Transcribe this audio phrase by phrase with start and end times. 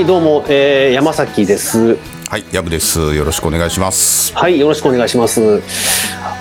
[0.00, 1.98] はいどうも、えー、山崎です。
[2.30, 3.14] はい、やぶです。
[3.14, 4.34] よろしくお願いします。
[4.34, 5.60] はいよろしくお願いします。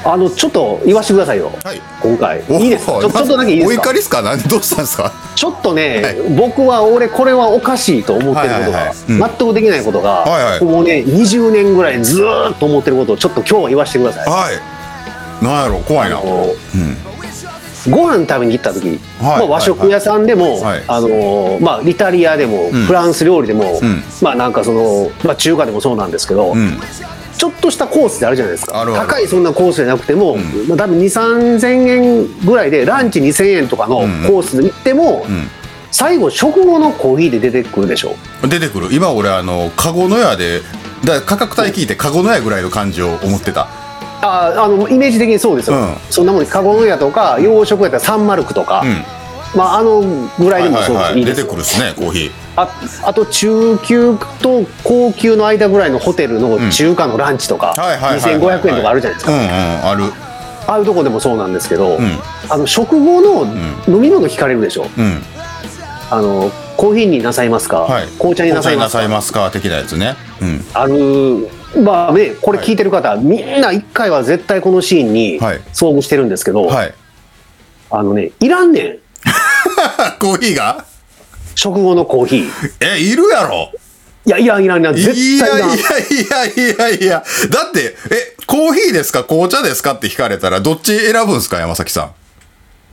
[0.05, 1.81] あのちょっと言わせてくださいよ、はい。
[2.01, 2.41] 今回。
[2.49, 3.01] おいいですか？
[3.01, 3.81] ちょちょっとだけいいですか？
[3.81, 4.21] お怒りですか？
[4.21, 5.11] 何どうしたんですか？
[5.35, 6.35] ちょっとね、はい。
[6.37, 8.95] 僕は俺これはおかしいと思ってることが、はいはいはい。
[9.09, 9.19] うん。
[9.19, 10.63] 納得できないことが、はいはい。
[10.63, 14.29] もうね20年ぐらいずーっと思ってることをちょっと今日は言わせてください。
[14.29, 15.43] はい。
[15.43, 15.79] なんやろ？
[15.79, 16.19] 怖いな。
[16.19, 16.47] あの
[17.87, 20.83] ご飯食べに行った時、はいまあ、和食屋さんでも、はい。
[20.87, 22.71] あのまあ、イタリアでも、ん。
[22.71, 24.03] フランス料理でも、ん。
[24.21, 26.77] まあなんかその、まあ、中華でもそうなんですけど、うん。
[27.37, 28.85] ちょっとしたコースってあるじゃないですか。
[28.85, 30.35] 高いそんなコースじゃなくても、
[30.67, 35.59] まあ、多分2 3 0 0 0円ぐらいでランチ2000円とかのコースで行っても、ん。
[35.91, 38.15] 最後食後のコーヒーで出てくるでしょ
[38.47, 38.89] 出てくる。
[38.93, 40.61] 今俺あの、カゴの屋で、
[41.05, 43.69] だ価格帯聞いてカゴの屋ぐらいの感じを思ってた。
[44.21, 49.03] ああのイメージ的にそうですよ、うんそんなもんカゴの屋とか洋食やったらサンマルクとか、うん。
[49.55, 50.01] まあ、あの
[50.37, 52.31] ぐらいでもそうです、いい出ですよてくるっすね、コーヒー。
[52.55, 52.69] あ
[53.03, 58.59] あと中級と高級の間ぐらいのホテルの中華のランチとか、はいはいはいはい。
[58.59, 60.13] 2500円とかあるじゃないですか、うんうん、ある。
[60.67, 63.45] ああいうとこでもそうなんですけど、んあの食後の
[63.87, 65.21] 飲み物聞かれるでしょ、うん。
[66.11, 68.07] あのコーヒーになさいますか、はい。
[68.19, 68.99] 紅茶になさいますか？
[68.99, 69.49] なさいますか？
[69.49, 70.15] 的なやつね。
[70.41, 70.65] うん。
[70.73, 75.57] あるまあねこれ聞いてる方、みんな一回は絶対このシーンにはい。
[75.73, 76.93] 遭遇してるんですけど、はい。
[77.91, 78.97] あのねいらんねん。
[80.19, 80.85] コーヒーが？
[81.55, 82.49] 食後のコーヒー。
[82.95, 83.71] え、いるやろ。
[84.25, 85.59] いやいらんいらんいやい対いらん。
[85.59, 87.23] やいやいやいや。
[87.49, 89.23] だって、え、コーヒーですか？
[89.23, 89.93] 紅茶ですか？
[89.93, 91.59] って聞かれたら、どっち選ぶんですか？
[91.59, 92.11] 山崎さ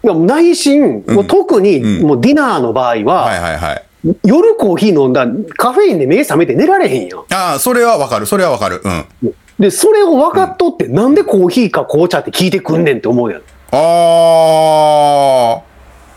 [0.03, 0.07] ん。
[0.07, 3.83] いや内心、もう特にもうディナーの場合は、はいはいはい。
[4.25, 7.19] 夜コーヒー飲んだらカフェインで目覚めて寝られへんやん。
[7.33, 8.27] ああ、それはわかる。
[8.27, 8.83] それはわかる。
[8.85, 9.35] うん。
[9.59, 13.43] で、それを分かっとって、なんでコーヒーか紅茶って聞いてくんねんって思うやん。
[13.73, 13.77] あ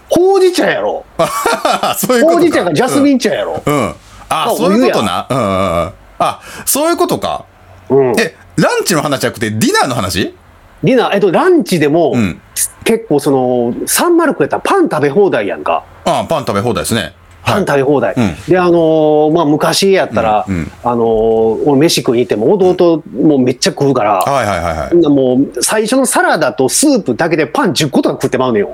[0.10, 1.06] ほうじ茶やろ。
[1.18, 1.96] あ。
[1.98, 2.42] そういうことか。
[2.42, 3.62] ほうじ茶かジャスミン茶やろ。
[3.66, 3.74] うん。
[3.74, 3.96] うん。
[4.30, 5.28] ああそういうことな。
[5.30, 5.92] うんうんうん。
[6.20, 7.46] あ、そういうことか。
[7.90, 8.20] うん。
[8.20, 10.36] え、ランチの話じゃなくて、ディナーの話？
[10.84, 12.42] ディナー、えっと、ランチでも、ん
[12.84, 15.84] 結構その、サンマルクやったらパン食べ放題やんか。
[16.06, 17.14] ああ、パン食べ放題ですね。
[17.50, 18.14] パンはい食べ放題。
[18.16, 24.96] うんで、あのーまあ、昔やったら、うんうんあのー俺飯食いに行っても、弟もめっちゃ食うから、はいはいはいはい。
[24.96, 28.72] もう、最初のサラダとスープだけでパン10個とか食ってまうのよ。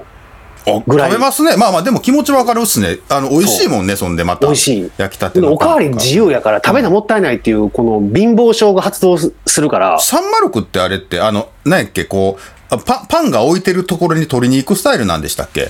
[0.68, 1.56] あぐらい食べますね。
[1.58, 2.98] まあまあ、でも気持ちわかるっすね。
[3.10, 4.48] あの、美味しいもんね、そんでまた。
[4.48, 15.70] 美味しい焼きたてのでおかわり自由やから食べなもったいないっていうこの貧乏症が発動すするからサンマルクってあれって、あの、何やっけ、こう、あパン、パンが置いてるところに取りに行くスタイルなんでしたっけ？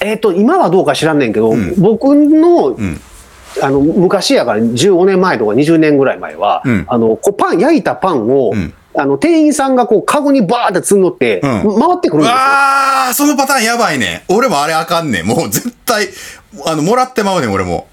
[0.00, 3.00] えっ、と今はどうか知らんねんけど、僕の,、ん
[3.62, 11.60] あの昔やから15年前とか20年ぐらい前は、うんあのこうパン焼いたパンを、んあの店員さんがこうカゴにバーって積んどって、ん回
[11.96, 12.36] ってくるんですよ。
[12.36, 14.24] ああ、そのパターンやばいね。
[14.28, 15.26] 俺もあれあかんねん。
[15.26, 16.08] もう絶対、
[16.66, 17.86] あの、もらってまうねん、俺も。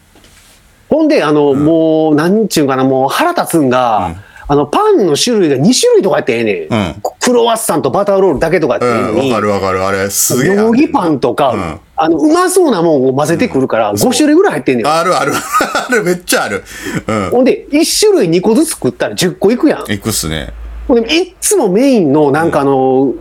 [0.90, 4.16] ほんであの、もうなんちゅうかなもう腹立つんが、
[4.48, 9.84] あのパンの種類が2種類とかやってええねん、うんクロワッサンとバターロールだけとかやってええのうん、に、わかるわかる。
[9.84, 10.56] あれ、すげえ。
[10.56, 14.88] ヨギパンとか、うんあのうまそうなもんを混ぜてくるから、5種類ぐらい入ってんねん。
[14.88, 15.32] あるある。
[15.90, 16.64] ある、めっちゃある。
[17.08, 17.30] うん。
[17.32, 19.92] ほんで、1種類2個ずつ食ったら10個いくやん。
[19.92, 20.54] いくっすね。
[20.90, 23.14] ほんで、いっつもメインの、なんかあの、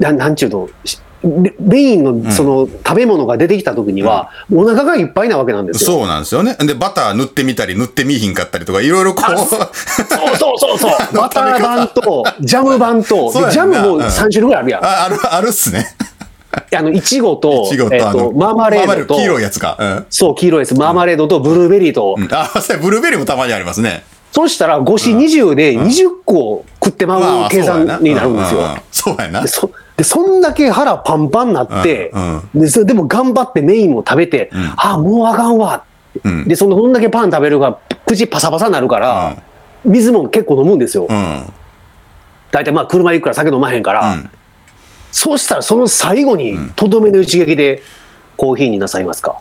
[0.00, 5.90] なんなんちゅうの、しメメインのその食べ物が出てきた時には、お腹がいっぱいなわけなんですよ。
[5.90, 6.56] そうなんですよね。
[6.60, 9.36] で、バター塗ってみたり、塗ってみいひんかったりとか、いろいろこう。
[9.36, 10.90] そうそうそうそう。
[11.16, 14.84] バター版と、ジャム版と、ジャムもうん3種類ぐらいあるやん。
[14.84, 15.96] あある、あるっすね。
[16.74, 19.76] あの、いちごと、えっと、マーマレードと、黄色いやつか。
[19.78, 20.06] うん。
[20.10, 20.74] そう、黄色いです。
[20.74, 24.04] マーマレードとブルーベリーと、うんあ、そうやブルーベリーもたまにありますね。
[24.32, 28.76] そうしたら5子20で20個食ってまう計算になるんですよ。
[28.92, 29.44] そうやな。
[29.96, 32.10] でそんだけ腹パンパンになって、
[32.54, 35.84] うんででも頑張ってメインも食べて、ああもうあかんわ、
[36.22, 36.46] うん。
[36.46, 39.42] でそのそんだけパン食べるから口パサパサになるから、
[39.84, 41.52] 水も結構飲むんですよ、うん。
[42.50, 44.30] 大体まあ車行くから酒飲まへんから、うん。
[45.12, 47.82] そうしたらその最後にとどめの一撃で
[48.36, 49.40] コーヒーになさいますか。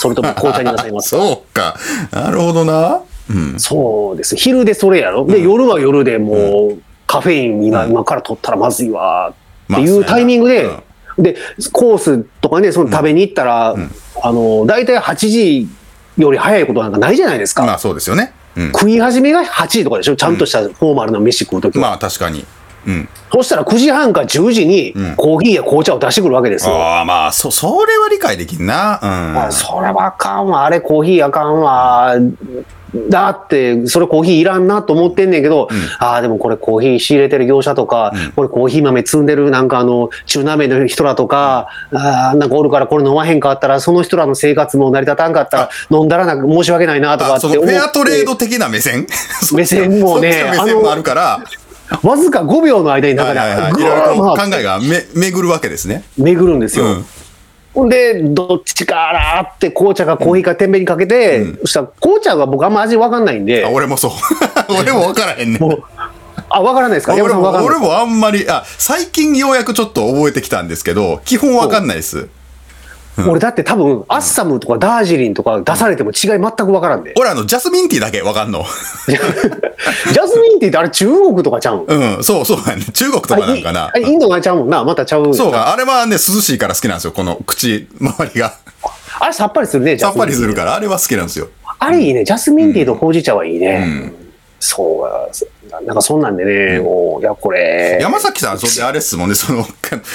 [0.00, 1.16] それとも紅茶になさいますか。
[1.22, 1.76] そうか。
[2.12, 3.00] なるほどな。
[3.30, 3.58] うん。
[3.58, 4.36] そうです。
[4.36, 5.26] 昼でそれやろ。
[5.26, 9.30] で、夜は夜でもうカフェイン今,、今から取ったらまずいわ。
[9.30, 10.82] っていうタイミングで、まあ
[11.18, 11.36] で
[11.72, 13.74] コースとかねその食べに行ったら、
[14.22, 15.68] あの大体8時
[16.16, 18.32] より早いことなんかないじゃないですか、まあそうですよね。
[18.56, 18.72] うん。
[18.72, 20.16] 食い始めが8時とかでしょ？
[20.16, 22.44] ちゃんとしたフォーマルな飯食うときは、まあ確かに。
[22.86, 23.08] うん。
[23.32, 29.00] そしたら9時半か10時にコーヒーや紅茶を出してくるわけですよ、ああ、まあ、そ、それは理解できんな。
[29.02, 29.38] うん。
[29.38, 32.20] あそれはあかんわあれコーヒーあかんわっ
[32.94, 35.68] だって、それコーヒーいらんなと思ってんねんけど、
[35.98, 47.66] ああ、でもこれコーヒー仕入れてる業者とか、これコーヒー豆積んでるなんかあの、中南米の人らとか、ああ、なんかおるからこれ飲まへんかったら、その人らの生活も成り立たんかったら、飲んだらなんか申し訳ないなとかあ、って思って。
[47.66, 49.06] フェアトレード的な目線？
[49.52, 51.40] 目線もね目線もあるから、
[52.02, 53.72] わずか5秒の間に中ではいはいはい。
[53.72, 56.04] いぐろいろ考えがめ巡るわけですね。
[56.16, 56.86] 巡るんですよ。
[56.86, 57.04] うん
[57.74, 63.64] ほんで、どっちからって紅茶かコーヒーか天秤にかけて、そしたら紅茶は僕あんま味わかんないんで。
[63.64, 64.10] あ、、俺もそう。
[64.80, 65.58] 俺も分からへんね
[66.50, 67.14] あ、わからないですか？
[67.14, 72.28] 俺もあんまり、あ、最近ようやくちょっと覚えてきたんですけど、基本わかんないです。
[73.26, 77.14] 俺だって多分、アッサムとかダージリンとか出されても違い全くわからんで。
[77.18, 78.64] 俺あの、ジャスミンティーだけわかんの。
[79.08, 81.84] ジャスミンティーってあれ中国とかちゃうん？
[81.86, 82.84] うん、そうそうやね。
[82.92, 83.92] 中国とかなんかなあ。
[83.92, 84.84] れインドがちゃうもんな。
[84.84, 85.34] またちゃう。
[85.34, 87.12] そうか、あれはね、涼しいから好きなんですよ。
[87.12, 88.54] この口周りが。
[89.20, 91.48] あれさっぱりするね、ジャさっスミンティーぱりするから、あれは好きなんですよ。
[91.78, 92.24] あれいいね。
[92.24, 94.12] ジャスミンティーとほうじ茶はいいね。
[94.60, 95.28] そうや
[95.70, 97.98] なんかそんなんでね、もう、いや、これ。
[98.00, 99.70] 山崎さん、それであれっすもんね、その、か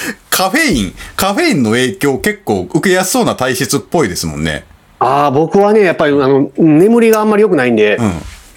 [0.30, 4.64] カフェイン、カフェインの影響結構受けやすそうな体質っぽいですもんね。
[4.98, 8.00] ああ、僕はね、やっぱり、あの、眠りがあんまり良くないんで、ん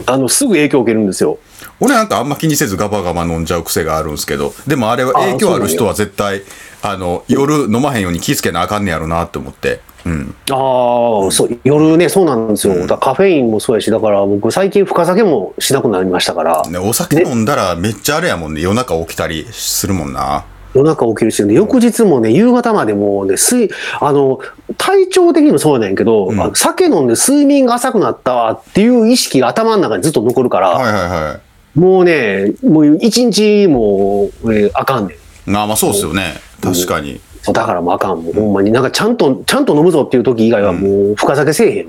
[0.05, 1.39] あの、すぐ影響を受けるんですよ。
[1.79, 6.41] 俺なんかあんま気にせずガバガバ飲んじゃう癖があるんですけど、でもあれは影響ある人は絶対、
[6.81, 9.81] あの、夜飲まへんように気ぃつけなあかんねやろなって思って。
[10.07, 10.35] うん。
[10.49, 12.75] ああ、そう、夜ね、そうなんですよ。
[12.75, 20.45] だからカフェインもそうやし、だから僕最近深酒もしなくなりましたから、ね、お酒飲んだらめっちゃあれやもんね、夜中起きたりするもんな。
[20.73, 23.69] 夜中起きるし、で翌日もね、夕方までもうね、睡、
[23.99, 24.39] あの、
[24.77, 31.39] 体調的にもそうやねんけど、んあの酒飲んで睡眠が浅くなったわっていう意識が頭の中にずっと残るから、はいはいは
[31.75, 35.15] もうね、もう一日もう、えーあかんね
[35.47, 35.55] ん。
[35.55, 36.35] あまあそうっすよね。
[36.61, 37.19] 確かに。
[37.53, 38.23] だからもうあかん。
[38.23, 38.71] もうほんまに。
[38.71, 41.87] なんかちゃんと、ちゃんと飲むぞっていう時以外はもう深酒せえへん。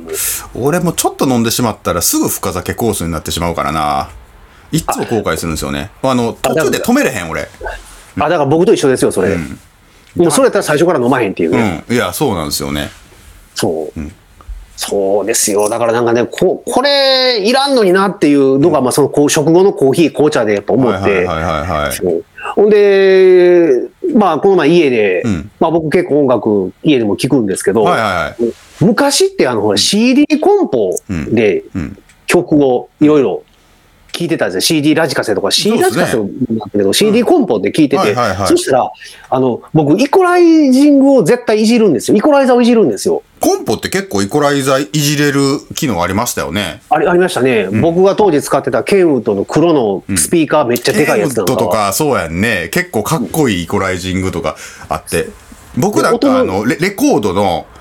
[0.54, 4.08] 俺もちょっと飲んでしまったらすぐ深酒コースになってしまうからな。
[4.70, 5.90] いっつも後悔するんですよね。
[6.02, 7.48] あの、途中で止めれへん、俺。
[8.18, 9.36] あ、だから僕と一緒ですよ、それ。
[10.16, 11.84] もうそれやったら最初から飲まへんっていううね。
[11.88, 11.92] ん。
[11.92, 12.90] いや、そうなんですよね。
[13.54, 14.00] そう。
[14.78, 15.68] そうですよ。
[15.68, 21.26] だからなんかね、ここれいらんのになっていうのが、まあそのこう食後のコーヒー、紅茶でやっぱ思って。
[22.54, 28.54] ほんで、まあこの前家で、うんまあ僕結構音楽家でも聞くんですけど、はいはいはい。
[28.80, 30.90] 昔ってあの CD コンポ
[31.32, 31.98] でうん。
[32.28, 33.42] 曲をいろいろ
[34.18, 34.60] 聞いてたんですよ。
[34.62, 38.16] CD ラジカセとか、CD ラジカセもなんだけど、CD コンポで聞いてて
[38.48, 38.92] そしたら、
[39.30, 42.16] あの、僕、イコライジングを絶対いじるんですよ。
[42.16, 43.22] イコライザーをいじるんですよ。
[43.38, 46.82] コンポって結構イコライザーいじれる機能ありましたよね。
[46.90, 52.70] ありありましたね、僕が当時使ってたケンウッドの黒のスピーカーめっちゃでかいやつなんかは、ケンウッドとか、そうやんね。
[52.72, 54.56] 結構かっこいいイコライジングとか
[54.88, 55.28] あって。
[55.76, 57.77] 僕なんかあの、レレコードの、うん。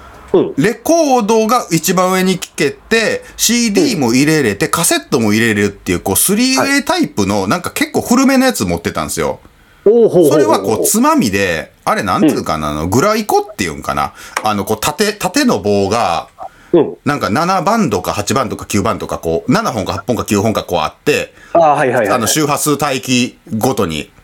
[0.57, 9.39] レコードが一番上に聞けて、CD も入れれて、カセットも入れれるっていう、こう、3way タイプの、なんか結構古めのやつ持ってたんですよ。
[9.83, 14.13] それはこう、つまみで、あれなんていうかな、あの、グライコっていうんかな。
[14.43, 16.27] あの、こう、縦、縦の棒が、
[16.73, 16.97] うん。
[17.05, 22.09] なんか7バンドか8バンドか9バンドかこう、7本か8本か9本かこうあって、ああ、はいはいはい。
[22.09, 24.01] あの、周波数帯域ごとに。
[24.01, 24.17] うん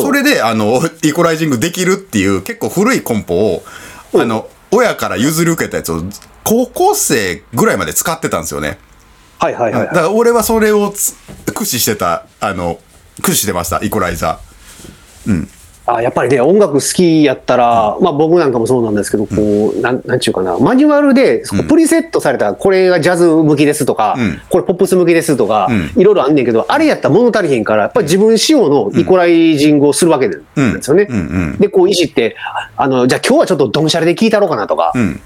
[0.00, 3.62] それで、あの、イコライジングできるっていう結構古いコンポを、
[4.14, 6.02] あの、親から譲り受けたやつを、
[6.44, 8.78] 高校生ぐらいまで使ってたんですよね。
[9.38, 11.14] はいはいはいだから俺はそれをつ
[11.46, 12.78] 駆使してた、あの、
[13.16, 14.40] 駆使してました、イコライザ
[15.84, 24.40] あやっぱりね、音楽好きやったら、まあ僕なんかもそうなんですけど、こう、なん、なんちゅうかな、マニュアルで、そこプリセットされた、これがジャズ向きですとか、うん。
[24.48, 26.00] これポップス向きですとか、うん。
[26.00, 31.08] いろいろあんねんけど、あれやったら物足りへんから、やっぱり自分仕様のイコライジングをするわけなんですよね。
[31.10, 31.16] うん。
[31.16, 31.20] う
[31.54, 31.58] ん。
[31.58, 32.36] で、こういじって、
[32.76, 35.18] あの、じゃあ今日はちょっとドンシャレで聴いたろうかなとか、ー。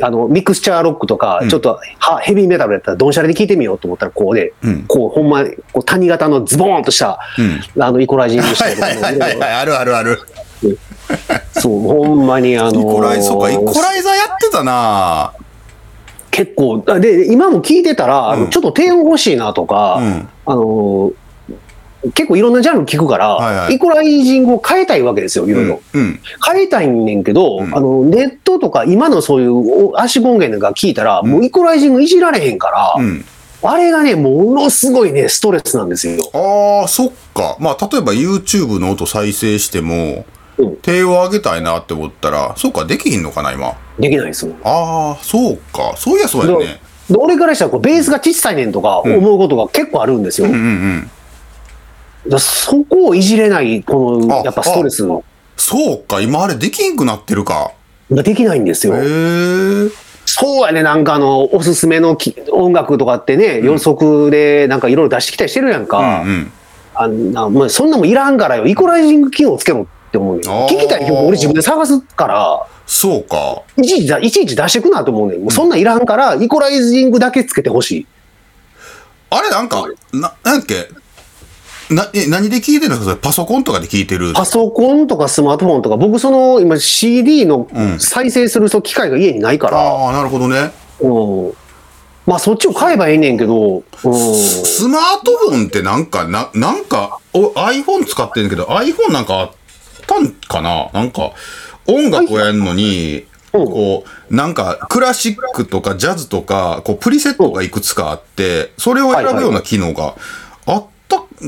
[0.00, 1.48] あの、ミクスチャーロックとか、うん。
[1.48, 4.84] ちょっとはヘビーメタルやったらドンシャレで聴いてみようと思ったら、こうで、うん。
[4.86, 7.18] こう、ほんま、こう谷型のズボーンとした、
[7.76, 7.82] うん。
[7.82, 10.18] あの、イコライジングしたはいりとかはいはいはい、あるあるある。
[11.52, 15.32] そう、ほんまにあのーイコライ、そうか、イコライザーやってたな。
[16.30, 20.28] 結構、あで、今も聞いてたら、ちょっと低音欲しいなとか、うん。
[20.46, 21.14] あのー
[22.14, 25.80] 結構いろんなジャンル聞くから、はいはいイコライジングを変えたいわけですよ、いろいろ。
[25.92, 26.20] うん。
[26.46, 33.24] 変えたいねんけど、うんあの、ネットとか今のそういうお足音源が聞いたら、もうイコライジングいじられへんから、うん。
[33.62, 36.22] あれがね、ものすごいね、ストレスなんですよ。
[36.32, 37.56] ああ、そっか。
[37.58, 40.24] まあ、例えば YouTube の音再生しても、
[40.56, 43.76] うん手を上げたいなって思ったら、そうか、できひんのかな、今？
[43.98, 44.56] できないですもん。
[44.64, 45.94] ああ、そうか。
[45.96, 46.80] そういや、そうやね。
[47.08, 50.48] で俺からしたらこうベースが小さいねんとか思うことが結構あるんですよ。
[50.48, 51.10] うんうんうん。
[52.28, 55.06] だそこをいじれない、こあの、やっぱストレス
[55.56, 57.72] そうか、今あれできんくなってるか。
[58.10, 58.94] ができないんですよ。
[58.96, 59.88] へえ。
[60.24, 66.22] そうやね、なんかあの、おすすめのき音楽とかってね、予測でなんかいろいろ出してきたりしてるやんか。
[66.24, 66.52] うんうん。
[66.94, 68.66] あんな、もうそんなもんいらんからよ。
[68.66, 73.62] イコライジング機能つけろって思うねんあー聞きたい曲俺自分で探すから、そうか。
[73.76, 75.40] いちいちだ、いちいち出してくなと思うねん。
[75.40, 78.06] もうそんなんいらんから、イコライジングだけつけてほしい。
[79.30, 80.88] あれなんか、な、なんだっけ？
[81.90, 83.16] な、え、何で聞いてるんですか？
[83.16, 84.32] パソコンとかで聞いてる。
[84.34, 87.68] パソコンとかスマートフォンとか、僕その、今 CD の
[87.98, 90.70] 再生するその機械が家にないから、ああ、なるほどね。
[91.00, 91.52] うん。
[92.26, 93.82] まあそっちを買えばええねんけど、うん。
[93.94, 99.50] スマートフォンってなんか、な、なんか、お iPhone 使ってんだけど、iPhone なんかあっ
[100.06, 100.90] たんかな？
[100.92, 101.32] なんか、
[101.86, 103.64] 音楽をやるのに、うん。
[103.64, 110.16] こう、なんか、クラシックとかジャズとか、こう、プリセットがいくつかあって、それを選ぶような機能が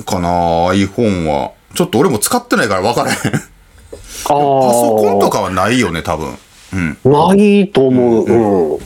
[0.04, 0.28] かな
[0.72, 1.52] iPhone は。
[1.74, 3.16] ちょっと俺も使ってないから分からへん。
[3.16, 6.36] パパソコンとかはないよね、多分。
[6.72, 6.98] うん。
[7.04, 8.24] ないと思う。
[8.24, 8.78] うん。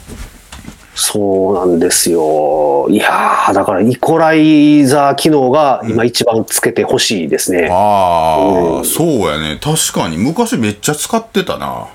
[0.96, 2.86] そうなんですよ。
[2.88, 7.68] いやー、だからイコライザー機能が今一番つけてほしいですね。
[7.70, 9.58] ああ、そうやね。
[9.60, 10.18] 確かに。
[10.18, 11.88] 昔めっちゃ使ってたな。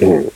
[0.00, 0.08] うん。
[0.08, 0.32] うん。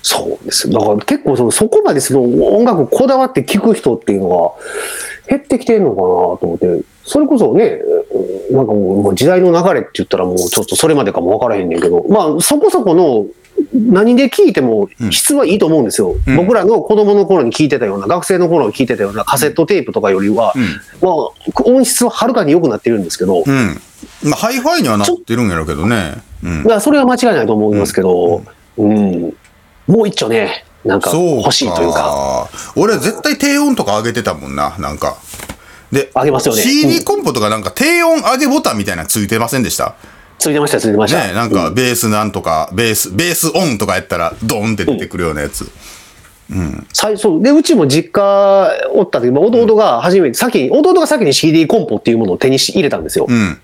[0.00, 0.70] そうです。
[0.70, 4.54] だから結構そのそこまでその音楽こだわって聴く人っていうの
[5.28, 13.26] が減ってきてるのかなと思って、それこそね、うんなんかもう時代の流れって言ったらもうちょっとそれまでかもわからへんねんけど、まあそこそこの
[13.72, 16.14] 何で聴いても質はいいと思うんですよ。
[16.26, 20.52] うん僕らの子供の頃に聴いてたような、学生の頃に聴いてたようなカセットテープとかよりは、
[21.00, 21.12] まあ
[21.64, 23.80] 音質ははるかに良くなってるんですけど、うん。
[24.22, 26.14] まあ、ハイファイにはなってるんやろうけどね。
[26.42, 26.62] うん。
[26.64, 28.42] だからそれは間違いないと思いますけど、
[28.76, 29.34] うん、
[29.86, 32.48] もう一丁ね、なんか欲しいというか。
[32.76, 35.16] 俺絶対低音とか上げてたもんな、なんか。
[35.92, 39.94] で、上げますよね CD うんコンポとかなんか低音上げボタンみたいなのついてませんでした？
[40.38, 41.26] ついてました、ついてました。
[41.26, 45.70] ねなんかベースなんとか、ベース、ベースオンとかやったらドーンって出てくるようなやつ。
[46.92, 53.26] 最初、で、うちも実家おった時、まあ弟が初めて、先に、弟が先に CD コンポっていうものを手にし入れたんですよ。
[53.28, 53.58] うん。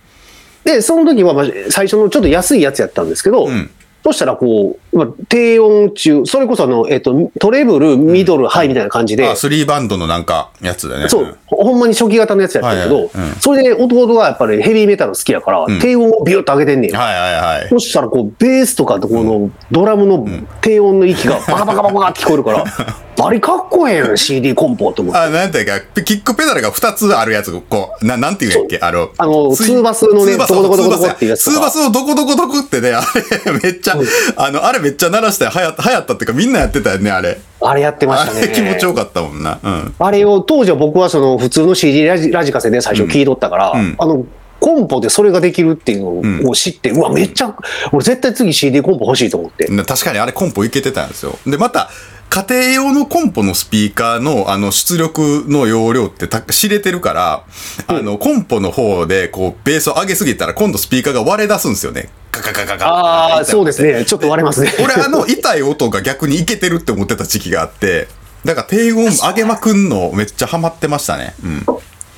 [0.65, 3.71] で、その時は、まあ、最初のちょっと安いやつやったんですけど、ん
[4.03, 11.09] そしたらこう、まあ、低音中、それこそあの、えっと、トレブル、ミドル、ハイみたいな感じで、あ、スリーバンドのなんか、やつだね。
[11.09, 13.11] そう、ほんまに初期型のやつやったけど、はいはい。
[13.15, 13.35] うん。
[13.41, 16.93] それで弟がやっぱりヘビーメタル好きやから、低音をビュッと上げてんねん。
[16.97, 17.69] はいはいはい。
[17.69, 20.27] そしたらこう、ベースとかとこのドラムの
[20.61, 22.65] 低音の息がバカバカバカって聞こえるから、
[23.17, 25.21] バリかっこええやん、CD コンポと思って。
[25.21, 28.79] あ、なんていうか、キックペダルが2つあるやつ、こう、ななんていうんやっけ？
[28.81, 33.03] あの、あのツーバスのねどこどこどこどこっていうやつツーバスのどこどこどこってね、あ
[33.47, 33.99] れ、めっちゃ、
[34.37, 37.39] あの、あれめっちゃ鳴らして流行った、流行ったっていうかみんなやってたよね、あれ。
[37.61, 38.47] あれやってましあたね。
[38.47, 39.59] れ気持ちよかったもんな。
[39.63, 39.95] うん。
[39.99, 44.25] あれを、当時は僕はその普通の CD ラジラジカセで最初聞いとったから、んあの、
[44.61, 47.57] コンポでそれができるっていうのを知って、うわ、めっちゃ、
[47.93, 49.67] 俺絶対次 CD コンポ欲しいと思って。
[49.69, 51.39] な確かにあれコンポいけてたんですよ。
[51.47, 51.91] で、また、
[52.31, 57.45] 家庭用のコンポのスピーカーのあの出力の容量ってた知れてるから、
[57.89, 62.09] あの、コンポの方でこうベースを上げすぎたら今度スピーカーが割れ出すんですよね。
[62.31, 64.05] ガガガガガああ、そうですね。
[64.05, 64.73] ちょっと割れますね。
[64.83, 68.07] 俺あの痛い音が逆にいけてるって思ってた時期があって、
[68.45, 71.35] だから低音上げまくんのめっちゃハマってましたね。
[71.43, 71.67] うん。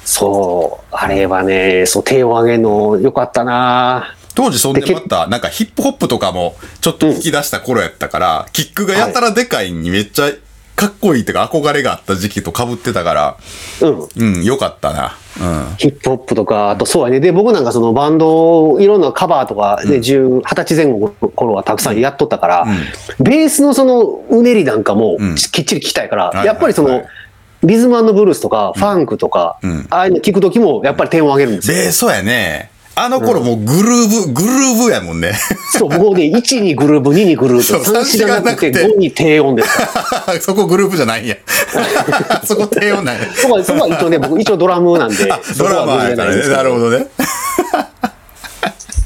[0.04, 10.30] そう、あれはね、そう、手を上げるのよかったな当時そんでまた、なんかヒップホップとかもちょっと聞き出した頃やったから、キックがやたらでかいにめっちゃ
[10.74, 13.36] かっこいいっていうか憧れがあった時期と被ってたから、
[13.82, 14.08] うん。
[14.16, 15.16] うん、よかったな。
[15.40, 15.76] うん。
[15.76, 17.20] ヒップホップとか、あとそうやね。
[17.20, 22.66] で、僕なんかそのバンド、いろんなカバーとかで、10、20歳前後の頃はたくさんやっとったから、
[23.20, 27.08] ベースのそのうねりなんかもんきっちり聞きたいから、はいやっぱりそのはいはい、
[27.62, 31.76] リズムブルースとか、ファンクとか、んああいうの聞くときも、やっぱり点を上げるんですよ。
[31.76, 32.71] で、そうやね。
[32.94, 35.32] あの頃もうグルーブ、グルーブやもんね。
[35.72, 39.68] そう、もうね、 1にグルーブ、2にグルーブ、そう3、4がなくて、三四がなくて5に低音です。
[40.44, 41.36] そこグループじゃないんや。
[42.44, 43.22] そこ低音なんや。
[43.34, 46.48] そこは、そこは一応ね、僕一応ドラムなんで、ドラマーやからね。
[46.48, 46.90] なるほど。
[46.90, 47.06] どね。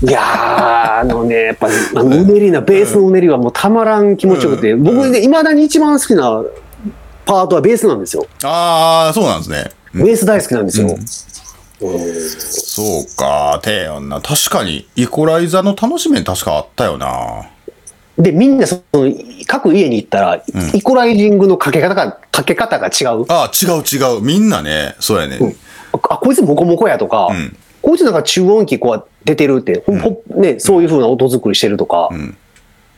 [0.02, 6.42] いやー、あのね、やっぱり、あのうねりな、ベースのうねりはもうたまらん気持ちよくて、僕ね、未だに一番好きな
[7.24, 8.26] パートはベースなんですよ。
[8.42, 9.70] ああ、そうなんですね。
[9.94, 10.88] ベース大好きなんですよ。
[11.78, 14.20] そうか、低音な。
[14.20, 17.46] 確かに、イコライザーの楽しみ確かあったよな。
[18.18, 19.12] で、みんなその、
[19.46, 20.42] 各家に行ったら、
[20.72, 23.24] イコライジングのかけ方が、かけ方が違う。
[23.28, 24.22] ああ、違う違う。
[24.22, 25.38] みんなね、そうやね。
[25.92, 32.08] あ、こいつモコモコやとか、んこいつなんか中音機こう出てるって、ほんね、そういう風な音作りしてるとか、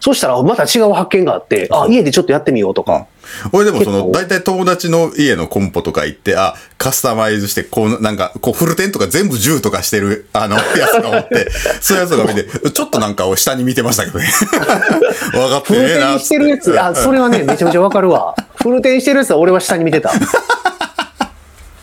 [0.01, 3.07] そしたらまた違う発見があって、あ、家でちょっとやってみようとか。
[3.53, 11.51] 俺でもその、大体友達の家のコンポとか行って、あ、カスタマイズして、こう、なんか、こう、フルテンとか全部10とかしてる、あの、 やつがおって、
[11.81, 14.27] そういうやつが見て、ちょっとなんか下に見てましたけどね。
[15.33, 16.09] 分かってフルねえな。
[16.11, 18.35] テンしてるやつ、あ、それはね、めちゃめちゃわかるわ。
[18.55, 20.13] フルテンしてるやつは俺は下に見てた。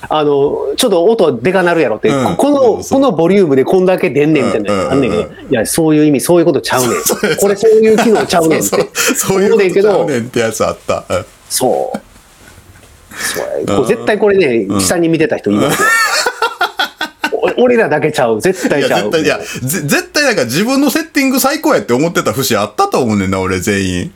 [0.09, 6.91] あの、ちょっと音でかなるやろって、うんこの、そうこのボリュームでこんだけ出んねんみたいなやつあんねんけど、うんいや、そういう意味、そういうことちゃうねん。
[7.37, 8.89] これそういう機能ちゃうねんって。
[8.93, 11.05] そういうことちゃうねんってやつあった。
[11.09, 11.99] うんそう。
[13.17, 15.87] そうやこれ絶対これね、下に見てた人いますよ。
[17.57, 18.41] お俺らだけちゃう。
[18.41, 19.11] 絶いや、対ちゃう。
[19.11, 19.45] 絶対、いや、ぜ
[19.81, 24.13] 絶対なんか自分のセッティング最高やって思ってた節あったと思うねんな、俺全員。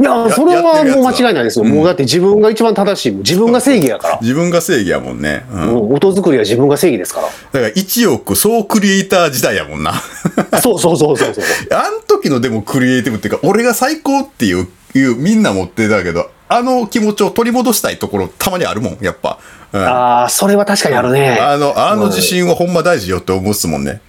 [0.00, 1.64] いや、それはもう間違いないですよ。
[1.64, 3.12] うんもうだって自分が一番正しい。
[3.16, 4.18] 自分が正義やから。
[4.20, 5.44] 自分が正義やもんね。
[5.52, 5.92] うん。
[5.94, 9.92] 音作りは自分が正義ですかだから1億総クリエイター時代やもんな。
[10.50, 10.60] ら。
[10.60, 11.44] そうそうそうそうそう。
[11.72, 19.38] あん時のでもクリエイティブっていうか、俺が最高っていう、いうみんな持ってたけど、あの気持ちを取り戻したいところたまにあるもん、やっぱ。
[19.72, 19.80] うん。
[19.80, 21.38] あああ、それは確かにあるね。
[21.56, 24.00] の、あの自信はほんま大事よって思うっすもんね。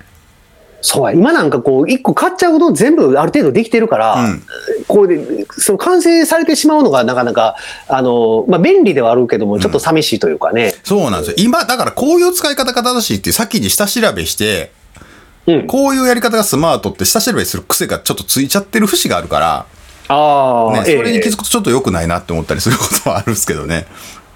[0.86, 1.14] そうや。
[1.14, 4.44] 今なんかこう、一個買っちゃうと全部ある程度できてるから、うん
[4.88, 7.56] こうで、その完成されてしまうのがなかなか、
[7.88, 10.76] あの、まあ便利ではあるけども、ちょっと寂しいというかね。
[10.84, 11.36] そうなんですよ。
[11.40, 14.72] 今、だからこういう使い方が正しいって先に下調べして、
[15.48, 15.68] うん。
[15.68, 19.66] こういうやり方がスマートって下調べする癖がちょっとついちゃってる節があるから、
[20.08, 23.88] ああ、ね、そええれに気づくとちょっと良くないなって思ったりすることはあるんですけどね。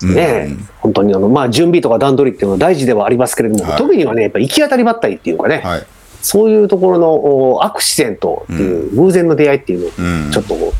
[0.01, 5.85] うん本当にあの、まあ、準備とか段取りっていうのは大事ではありますけれども、はい特にはね、やっぱ行き当たりばったりっていうかね、はい。
[6.21, 10.31] そういうところのおアクシデントっていう、偶然の出会いっていうのを、うん。
[10.31, 10.73] ちょっと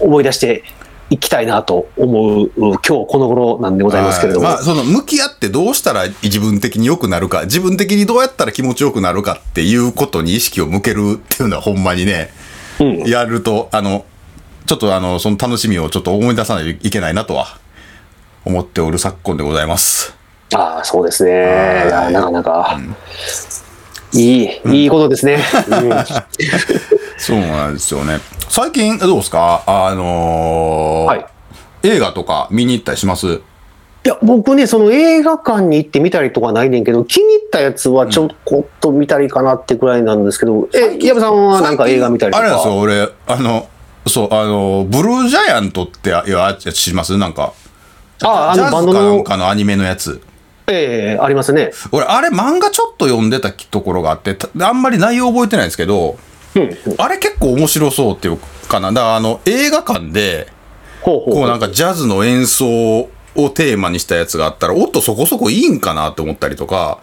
[0.00, 0.64] 思い出して
[1.10, 4.46] いきたいなと思う、今日この頃なんでございますけれども。
[4.46, 4.54] はい。
[4.56, 12.30] まあ、その、向き合ってどうしたら自分的に良くなるか、自分的にどうやったら気持ちよくなるかっていうことに意識を向けるっていうのはほんまにね、
[12.80, 12.98] うん。
[13.04, 14.04] やると、あの、
[14.66, 17.58] ちょっとあの、その楽しみをちょっと思い出さないといけないなとは、
[18.44, 20.14] 思っておる昨今でございます。
[20.54, 21.90] ああ、そうですね。
[22.10, 22.78] なかなか、
[24.12, 25.38] いい、いいことですね。
[25.68, 25.90] うん
[27.18, 28.20] そうなんですよね。
[28.48, 29.62] 最近、どうですか？
[29.66, 31.26] あのーはい。
[31.82, 33.26] 映画とか見に行ったりします？
[33.26, 33.40] い
[34.04, 38.30] や、僕ね、その映画館に行ってみたりとかないねんけど、気に入ったやつはちょっ
[38.80, 42.44] と見たりかなってくらいなんですけど、え、矢部さんはなんか映画見たりとか？
[42.44, 43.68] あれなんですよ、俺、あの、
[44.06, 47.18] そう、あの、ブルージャイアントってややつ知ります？
[47.18, 47.52] なんか。
[48.22, 50.22] ああのバンドのかなんかのアニメのやつ。
[50.70, 51.72] ええありますね。
[51.92, 56.18] 俺、あれ漫画ちょっと読んでたところがあって、たあんまり内容覚えてないんですけど、
[56.54, 56.70] うん。
[56.98, 58.92] あれ結構面白そうっていうかな。
[58.92, 60.48] だからあの、映画館で。
[61.02, 62.66] こうなんかジャズの演奏
[63.34, 67.00] をテーマにしたやつがあったら、音そこそこいいんかなって思ったりとか、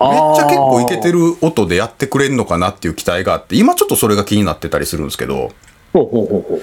[0.00, 5.52] めっちゃ結構いけてる音でやってくれんのかなっていう期待があって、今ちょっとそれが気になってたりするんですけど、
[5.92, 6.62] ほうほうほうほう。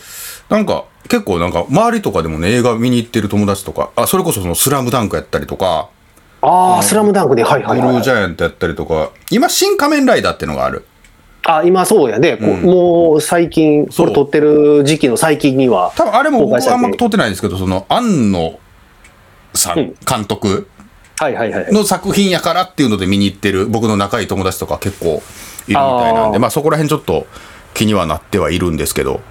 [0.50, 5.90] なんか結構なんか周りとかでもね、映画見に行ってる友達とか、あ、それこそそのスラムダンクやったりとか、
[6.48, 10.86] ああ、スラムダンクで、はいブルはいはい、ージャイアントやったりとか、今新仮面ライダーってのがある。
[11.44, 12.38] あ、今そうやね。
[12.38, 15.92] こうんもう最近、これ撮ってる時期の最近には。
[15.96, 18.60] 多分あれも僕はあんま通ってないんですけど、その、庵野
[19.54, 20.68] さん、うん監督
[21.18, 21.72] はいはいはい。
[21.72, 25.22] の作品やからっていうので見に行ってる僕の仲いい友達とか結構いる
[25.68, 27.26] みたいなんで、あーまあそこら辺ちょっと
[27.74, 29.22] 気にはなってはいるんですけど。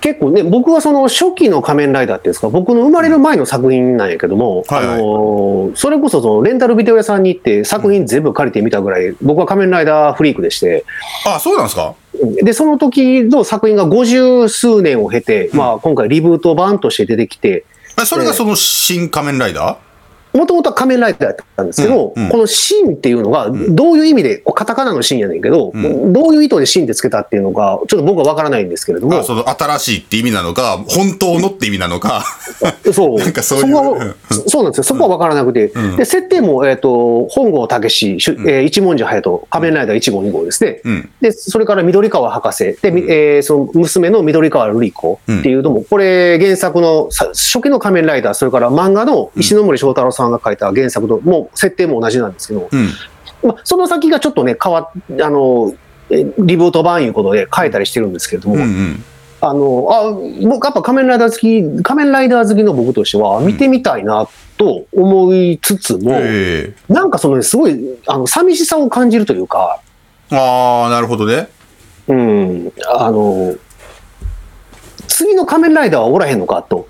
[0.00, 4.94] 結構ね、僕はその初期の仮面ライダーっていうんですか、僕の生まれる前の作品なんやけども、はいはい。
[4.94, 10.84] あのーそれこそそのレンタルビデオ屋さんに行って作品全部借りてみたぐらい、僕は仮面ライダーフリークでして、
[11.26, 11.94] あ、そうなんですか？
[12.42, 17.64] で、その時の作品が50数年を経て、まあ今回リブート版として出てきて、
[18.00, 19.76] えそれがその新仮面ライダー？
[20.32, 32.24] もともとは仮面ライダーだったんですけど、うんうんこのシーンっていうのが、どういう意味で、カタカナのシーンやねんけど、うどういう意図でシーンってつけたっていうのが、ちょっと僕は分からないんですけれどもあ、その新しいって意味なのか、本当のって意味なのか。
[32.92, 33.18] そう。
[33.18, 34.14] なんかそういうこは
[34.46, 34.84] そうなんですよ。
[34.84, 35.68] そこは分からなくて。
[35.68, 38.12] うんで、設定も、えっ、と、本郷武史、
[38.46, 40.80] えー一文字隼人、仮面ライダー1号2号ですね。
[40.84, 41.10] うん。
[41.20, 42.76] で、それから緑川博士。
[42.82, 52.88] で、みえーその娘の緑川瑠璃子っていうのも、これ原作のさ初期の仮面ライダー、それから漫画の石ノ森章太郎さんが書いた原作と、もう設定も同じなんですけど、うん。
[53.42, 54.90] まあ、その先がちょっとね、変わっ、
[55.22, 55.74] あの、
[56.10, 59.04] えーリブート版いうことで変えたりしてるんですけれども、うんうん。
[59.40, 60.10] あの、あ、
[60.48, 69.80] 僕やっぱ仮面ライダー好き、仮面ライダー好きの僕としては見てみたいなと思いつつも、えなんかそのね、すごい、あの、寂しさを感じるというか、
[70.30, 71.48] えああ、なるほどね。
[72.08, 73.54] うん、あの、
[75.06, 76.88] 次の仮面ライダーはおらへんのかと。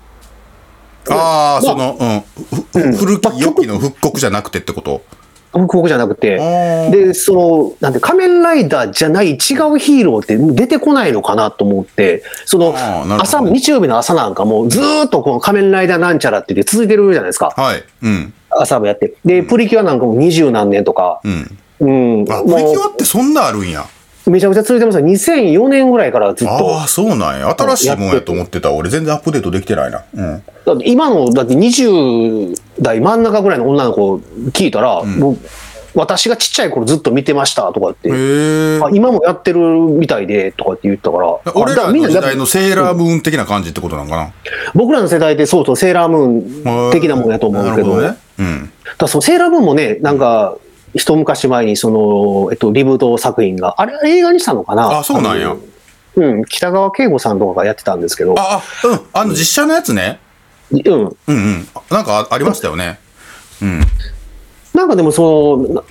[1.09, 1.97] ああ、まあその、
[2.73, 2.93] うん。
[2.95, 5.01] 古まあき良きの復刻じゃなくてってこと？
[5.51, 6.37] 復刻じゃなくて、
[6.91, 9.37] で、その、なんて、仮面ライダーじゃない違う
[9.79, 12.75] ヒーローって出てこないのかなと思って、その
[13.19, 17.51] 朝、日曜日の朝なんかもずーっとこの仮面ライダーなんちゃらって言って続いてるじゃないですか。
[17.57, 17.83] はい。
[18.03, 18.31] うん。
[18.51, 19.15] 朝もやって。
[19.25, 21.57] で、プリキュアなんかも二十何年とか、うん。
[21.79, 21.89] う
[22.25, 23.87] ん、あ、プリキュアってそんなあるんや。
[24.27, 25.05] うめちゃくちゃ続いてますよ。
[25.05, 26.79] 2004年ぐらいからずっと。
[26.79, 27.49] ああ、そうなんや。
[27.57, 28.71] 新しいもんやと思ってた。
[28.73, 30.03] 俺全然アップデートできてないな。
[30.13, 30.43] うん。
[30.65, 34.15] だって今の、だって20代真ん中ぐらいの女の子
[34.51, 35.37] 聞いたら、もう、
[35.95, 38.79] 私がちっちゃい頃ずっと見てましたとかって、へえ。
[38.81, 44.33] あ今もやってるみたいでとかって言ったから、俺らの時代のセーラームーン的な感じってことなんかな？
[44.75, 48.17] 僕らの世代でそうそう、セーラームーン的なもんやと思うけど、なるほね。
[48.37, 48.71] うん。
[48.99, 50.55] だそのセーラームーンもね、なんか、
[50.95, 54.99] 一昔前にその、えっと、リブート作品が、あれ映画にしたのかな？
[54.99, 55.55] あそうなんや
[56.15, 58.99] うん、北川景子さんとかがやってたんですけど、あ、あ、うん。
[59.13, 60.19] あの実写のやつね。
[60.71, 60.81] うん。
[60.81, 61.67] うんうん。
[61.89, 62.99] なんかあありましたよね。
[63.61, 63.81] うん。
[64.73, 65.83] なんかでもその、な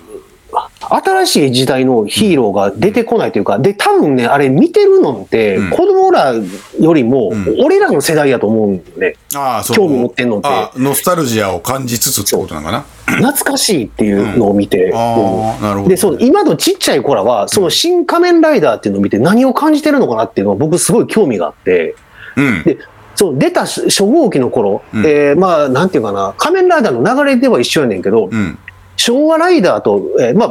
[0.81, 9.17] 新しい時代のヒーローが出てこないというか、で、多分ね、あれ見てるのってうん、子供らよりもん、俺らの世代やと思うんだよね。
[9.35, 9.77] ああ、そう。
[9.77, 12.85] 興味持ってんのってあノスタルジアを感じつつってことなんかな？
[13.07, 15.88] 懐かしいっていうのを見て、うんなるほど。
[15.88, 21.97] で、そう、今のちっちゃい子らは、その新仮面ライダーっていうのを見て何を感じてるのかなっていうのは僕すごい興味があって、
[22.37, 22.62] うん。
[22.62, 22.79] で、
[23.17, 28.59] そう、出た初号機の頃、うんえーまあ、なんていうかな、仮面ライダーの流れでは一緒やねんけど、うん。
[28.99, 30.49] 昭和ライダーと、えーまあ、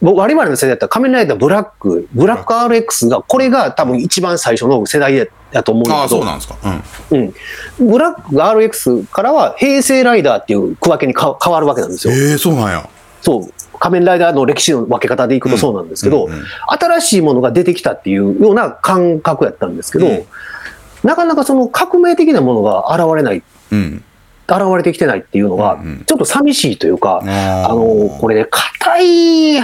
[0.00, 6.56] 我々の世代だったら仮面ライダーブラック、ブラック RX が、これが多分一番最初の世代だと思うんああ、だけど、そうなんですか。
[7.10, 7.34] うん。
[7.80, 7.90] うん。
[7.90, 12.14] ブラック RX からは平成ライダーっていう区分けにか変わるわけなんですよ。
[12.14, 12.88] ええ、そうなんや。
[13.20, 13.42] そう。
[13.80, 20.26] 仮面ライダーの歴史の分け方でいくとそうなんですけど、うんうんうん新しいものが出てきたっていうような感覚やったんですけど、うん
[21.04, 24.04] なかなかその革命的なものが現れない、うん。
[24.48, 29.60] 現れてきてないっていうのがうんうん、ちょっと寂しいというか、あーあの、これね、硬い、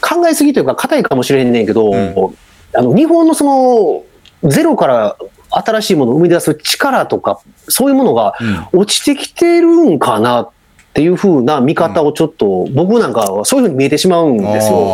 [0.00, 2.34] 考えすぎというか硬いかもしれんねんけど、ん
[2.72, 4.04] あの、日本のそ
[4.42, 5.16] の、ゼロから
[5.50, 8.34] 新しいものを生み出す力とか、そういうものが
[8.72, 10.50] 落ちてきてるんかなっ
[10.94, 14.88] ていうふうな見方をちょっと、僕なんかはそういうふうに見えてしまうんですよ。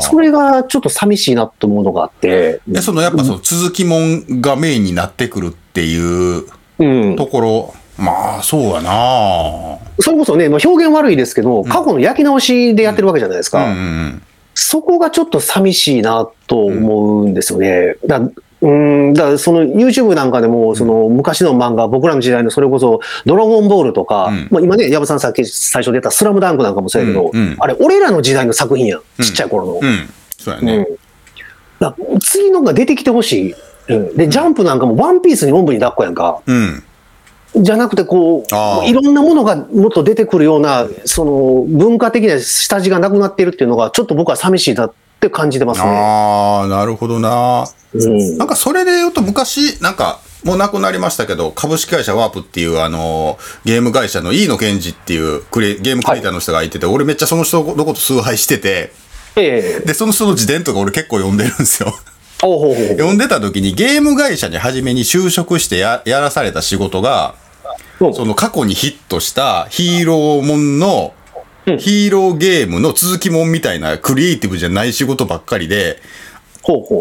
[0.00, 2.60] それがちょっと寂しいなと思うのがあって。
[2.68, 6.44] で、そのやっぱその続きもんがメインになってくるっていう
[6.78, 7.16] うん。
[7.16, 8.90] ところ、まあ、そうやな
[10.00, 13.64] それこそね、まあ、表現悪いですけど、過去の焼き直しでやってるわけじゃないですか。
[13.64, 14.22] うんうん
[14.60, 17.94] そこがちょっと寂しいなと思うんですよね。
[18.04, 18.20] だ
[18.60, 29.02] うん、だからその YouTube なんかでも、その昔の漫画、僕らの時代のそれこそ、ドラゴンボールとか、うんまあ今ね、矢部さんさっき最初出たスラムダンクなんかもそうやけど、うんうんあれ、俺らの時代の作品やん。
[29.22, 29.72] ちっちゃい頃の。
[29.74, 29.84] うん。
[29.84, 30.08] うん。
[30.36, 30.88] そうやうんね。
[31.78, 33.54] だから次のが出てきてほしい。
[33.90, 36.42] うんで、ジャンプなんかもワンピースにおんぶに抱っこやんか。
[36.44, 36.82] うん。
[37.62, 45.88] じゃなくて、こう、いろんなものがもっと出てくるような、その、文化的な下地がなくなってるっていうのが、ちょっと僕は寂しいなって感じてますね。
[45.88, 47.66] ああ、なるほどな。
[47.94, 48.38] うん。
[48.38, 58.92] なんかそれで言うと昔、なんか、もうなくなりましたけど、株式会社ワープっていうあの、ゲーム会社の飯野健二っていうクリエゲームクリエイターの人がいてて、俺めっちゃその人のこと崇拝してて、
[59.36, 59.86] ええ。
[59.86, 61.92] で、その人の自伝とか俺結構読んでるんですよ。
[62.42, 67.47] おうほうほう読んでた時にゲーム会社に初めに就職してややらされた仕事が、うん
[67.98, 71.18] その過去にヒットしたヒーローもんの、うん
[71.76, 76.00] ヒーローゲームの続きもんみたいなクリエイティブじゃない仕事ばっかりで。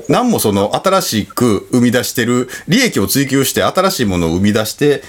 [0.09, 5.03] 何もその新しく生み出してる、利益を追求して新しいものを生み出して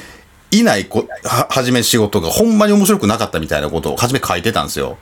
[0.50, 4.96] いないこ、は、はじめ仕事がほんまに面白くなかったみたいなことをはじめ書いてたんですよ。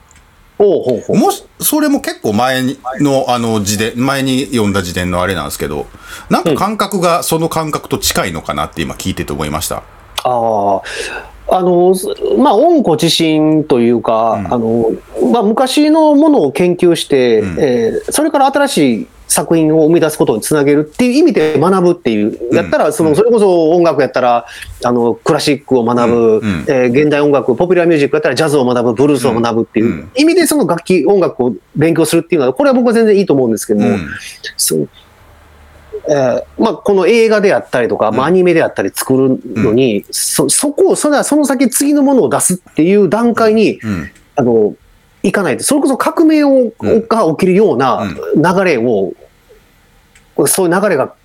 [0.57, 1.17] ほうほうほう。
[1.17, 5.87] もし、それも結構前にの、あの、自伝、前に読んだ自伝のあれなんですけど、
[6.29, 9.83] なんか感覚がその感覚と近いのかなって今聞いてて思いました。
[10.23, 10.81] ああ。
[11.49, 14.53] あの、すまあ、温故知新というか、ん。
[14.53, 14.91] あの、
[15.31, 17.55] まあ、昔のものを研究して、ん。
[17.59, 24.45] えーそれから新しい作品を生み出すことにつなげるっていう意味で学ぶっていう、やったら、その、それこそ音楽やったら、
[24.83, 30.11] あの、クラシックを学ぶ、えー現代音楽、ポピュラーミュージックやったらジャズを学ぶ、ブルースを学ぶっていう、うん。
[30.15, 34.07] 意味でその楽器、音楽を勉強するっていうのは、これは僕は全然いいと思うんですけども、うん。
[34.55, 34.89] そう
[36.07, 44.11] えーまあ、この映画であったりとか、まあ、アニメであったり作るのに、そそこをそれはその先次のものを出すっていう段階に、うん。
[44.39, 44.75] あの
[45.23, 49.13] いかないとそれこそ革命を、うんが起きるような流れを、
[50.45, 51.15] そういう流れが、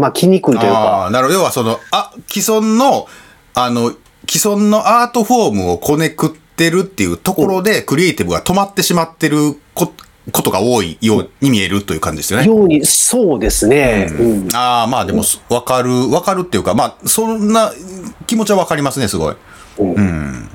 [0.00, 1.10] まあ、来にくいというか。
[1.12, 1.38] なるほど。
[1.38, 3.06] 要はその、あ、既存の、
[3.54, 3.92] あの、
[4.28, 9.92] 既存のアートフォームをこねくってるっていうところで、クリエイティブが止まってしまってるこ
[10.32, 12.46] ことが多いように見えるという感じですよね。
[12.46, 14.08] ように、そうですね。
[14.18, 17.72] うんああ、まあでも、わかる、わかるっていうか、まあ、そんな
[18.26, 19.36] 気持ちはわかりますね、すごい。
[19.78, 20.48] うんうん。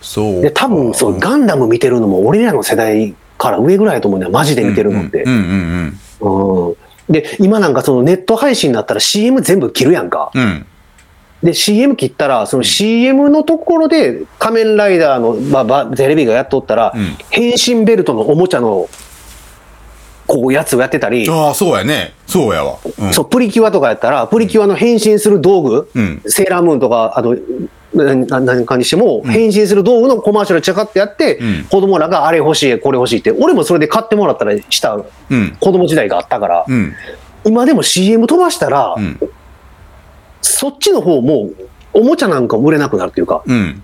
[0.00, 0.42] そう。
[0.42, 4.32] で、多分、そう、ガンダム見てるのも俺らの世代から上ぐらいだと思うんだよ。
[4.32, 5.32] マジで見てるのってうん。
[5.32, 7.12] うんうんうん。
[7.12, 10.30] で、今なんかそのネット配信になったら CM 全部切るやんか。
[10.34, 10.66] うん。
[11.42, 11.48] うん。
[11.48, 18.88] で、CM 切ったら、その CM のところで仮面ライダーの、まあば、テレビがやっとったら、うん変身ベルトのおもちゃの、
[20.26, 22.14] こうやつをやってたり、ああ、そうやね。
[22.26, 22.78] そうやわ。
[22.98, 23.12] うん。
[23.12, 27.36] そう、プリキュアとかやったら、プリキュアの変身する道具、うんセーラームーンとか、あと、
[27.92, 34.94] なな何かにしても、変身する道具のコマーシャルちゃかってやって、うん子供らがあれ欲しい、これ欲しいって、俺もそれで買ってもらったりした
[35.30, 35.56] うん。
[35.58, 36.94] 子供時代があったから、うん。
[37.44, 39.18] 今でも CM 飛ばしたら、うん。
[40.42, 41.50] そっちの方も、
[41.92, 43.82] おもちゃなんかも売れなくなるっていうか、うん。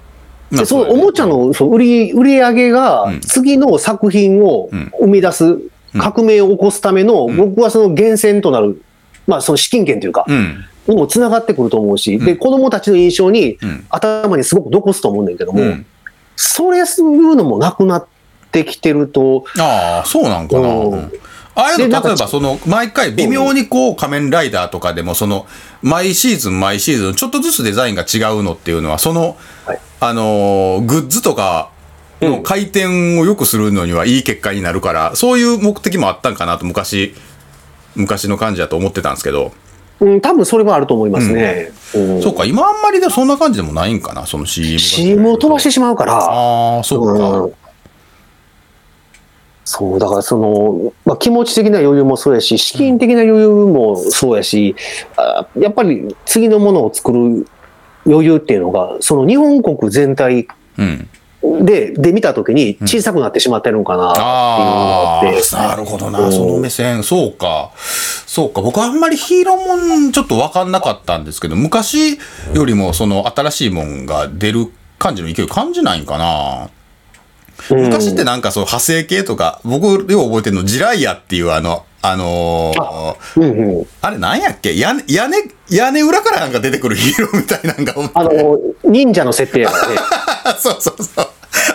[0.51, 3.21] でそのおもちゃのそう売り売り上げがうん。
[3.21, 4.93] 次の作品をうん。
[5.01, 5.59] 生み出す、
[5.99, 7.37] 革命を起こすための、ん。
[7.37, 8.81] 僕はその源泉となる、
[9.27, 10.65] まあその資金源というか、うん。
[10.87, 13.87] にもつながってくると思うし、で、子供たちの印象にうん。
[13.91, 15.87] 頭にすごく残すと思うんだけども、うん。
[16.37, 18.07] それするのもなくなっ
[18.53, 20.69] てきてると、ああ、そうなんかな。
[21.57, 25.47] ああいうの、例えば、その、毎回微妙にこう、仮面ライダーとかでも、その、
[25.83, 31.71] 毎シーズン毎シーズン、ちょっとずつデザインが違うのっていうのは、そのはい、あのー、グッズとか
[32.21, 37.15] の回転を良くするのにはいい結果になるから、そういう目的もあったんかなと、昔、
[37.95, 39.53] 昔の感じだと思ってたんですけど、
[40.01, 41.71] うん、多分それはあると思いますね。
[41.95, 42.23] うん。
[42.23, 44.79] そうか、今あんまりでそんな感じでもないんかな、その CM が。
[44.79, 47.51] CM を飛ばしてしまうから、ああ、そううん。
[47.51, 47.57] か。
[49.67, 54.77] そう、だからその、まあ、気持ち的な余裕もそうやし、資金的な余裕もそうやし、
[55.17, 57.47] あやっぱり次のものを作る
[58.07, 60.47] 余裕っていうのが、その日本国全体
[60.79, 61.09] うん。
[61.65, 67.03] で、で見たときに小さくなってしまってるのかなっていうのがああって、あ、なるほどな、うんその目線。
[67.03, 67.73] そうか。
[68.27, 68.63] そうか。
[68.63, 72.19] 僕あんまりヒーローもんちょっとわかんなかったんですけど、昔
[72.55, 74.67] よりもその新しいもんが出る
[75.01, 76.71] 感じの勢い感じないんかな。
[77.71, 83.87] うん昔ってなんかそう派生系とか、僕よう覚えてるの、ジライアっていうあの、あのーうんうん。
[84.03, 84.77] あれなんやっけ？
[84.79, 85.39] 屋根、屋根、
[85.71, 89.97] 屋根裏からなんか出てくる ヒーローみたいなのがおってあの、忍者の設定やからね。
[90.61, 91.27] そうそうそう。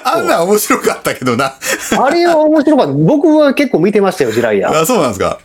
[0.04, 1.56] あんなん面白かったけどな。
[1.99, 2.93] あれは面白かった。
[2.93, 4.82] 僕は結構見てましたよ、ジライア。
[4.82, 5.39] あ、そうなんですか。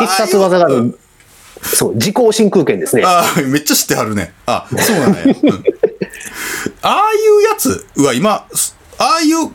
[0.00, 0.98] 必殺技がある。
[1.62, 3.02] そう、時効真空圏ですね。
[3.06, 4.32] ああ、めっちゃ知ってはるね。
[4.46, 5.22] あ、そうなんや。
[5.24, 5.64] うん
[6.84, 9.50] ああいうやつは今、すああいう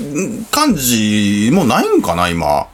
[0.00, 2.66] うん感じもないんかな、今。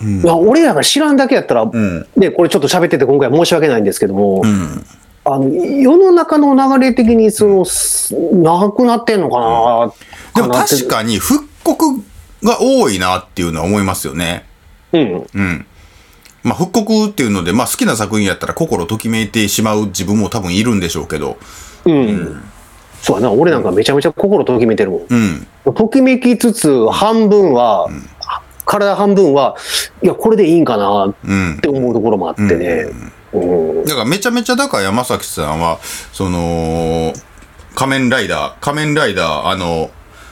[0.00, 4.86] いや俺らが知らんだけやったら、んで、これちょっと喋ってて今回申し訳ないんですけども、うん。
[5.24, 9.92] あの、世の中の流れ的に、その、すなくなってんのかな、
[10.42, 10.82] でも確に。
[10.82, 11.86] かに復刻
[12.42, 14.44] が多いなっていうのは思いますよね。
[14.92, 15.26] うん。
[15.34, 15.66] うん。
[16.42, 21.38] まあ復刻っていうので、まあ好きな作品やったら心ときめいてしまう自分も多分いるんでしょうけど。
[21.86, 22.42] うん。
[23.04, 25.06] そうやな、俺なんかめちゃめちゃ心ときめいてるもん。
[25.10, 25.74] うん。
[25.74, 27.90] ときめきつつ、半分は、
[28.64, 29.56] 体半分は、
[30.02, 31.58] いや、これでいいんかなっうん。
[31.60, 32.86] て思うところもあってね。
[33.34, 33.44] う
[33.82, 33.84] ん。
[33.84, 35.80] だからめちゃめちゃだから山崎さんは、
[36.14, 37.12] その、
[37.74, 39.90] 仮面ライダー、仮面ライダー、あの、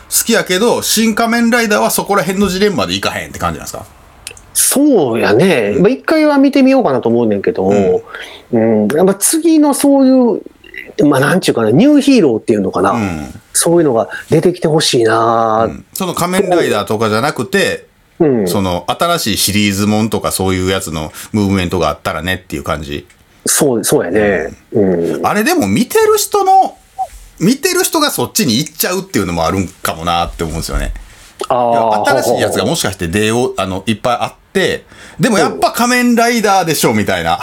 [0.08, 3.84] 好きやけど、新仮面ライダーはそこら辺のジレンマでいかへんって感じなんですか？
[4.54, 5.76] そうやね。
[5.78, 8.02] まあ、一回は見てみようかなと思うねんけども、
[8.52, 10.42] うん、やっぱ次のそういう、
[11.04, 12.92] まあ、なんちゅうかな、ニューヒーローっていうのかな。
[12.92, 13.40] うん。
[13.52, 17.86] そういうのが出てきてほしいな、その仮面ライダーとかじゃなくて、
[18.18, 23.06] うん、その新しいシリーズもんとかそういうやつのムーブメントがあったらねっていう感じ。
[23.46, 24.52] そう、そうやね。
[24.72, 25.26] うん。
[25.26, 26.76] あれでも見てる人の、
[27.40, 30.94] 見てる人がそっちに行っちゃうっていうのもあるんかもなって思うんですよね。
[31.48, 32.04] あ。
[32.06, 34.84] 新しいやつがもしかして出よう、あの、いっぱいあって、
[35.18, 37.40] でもやっぱ仮面ライダーでしょみたいな。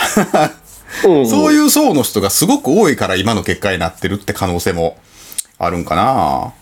[1.07, 4.97] うん、そういう層の人がすごく多いから今の結果になってるって可能性も
[5.57, 6.53] あるんかな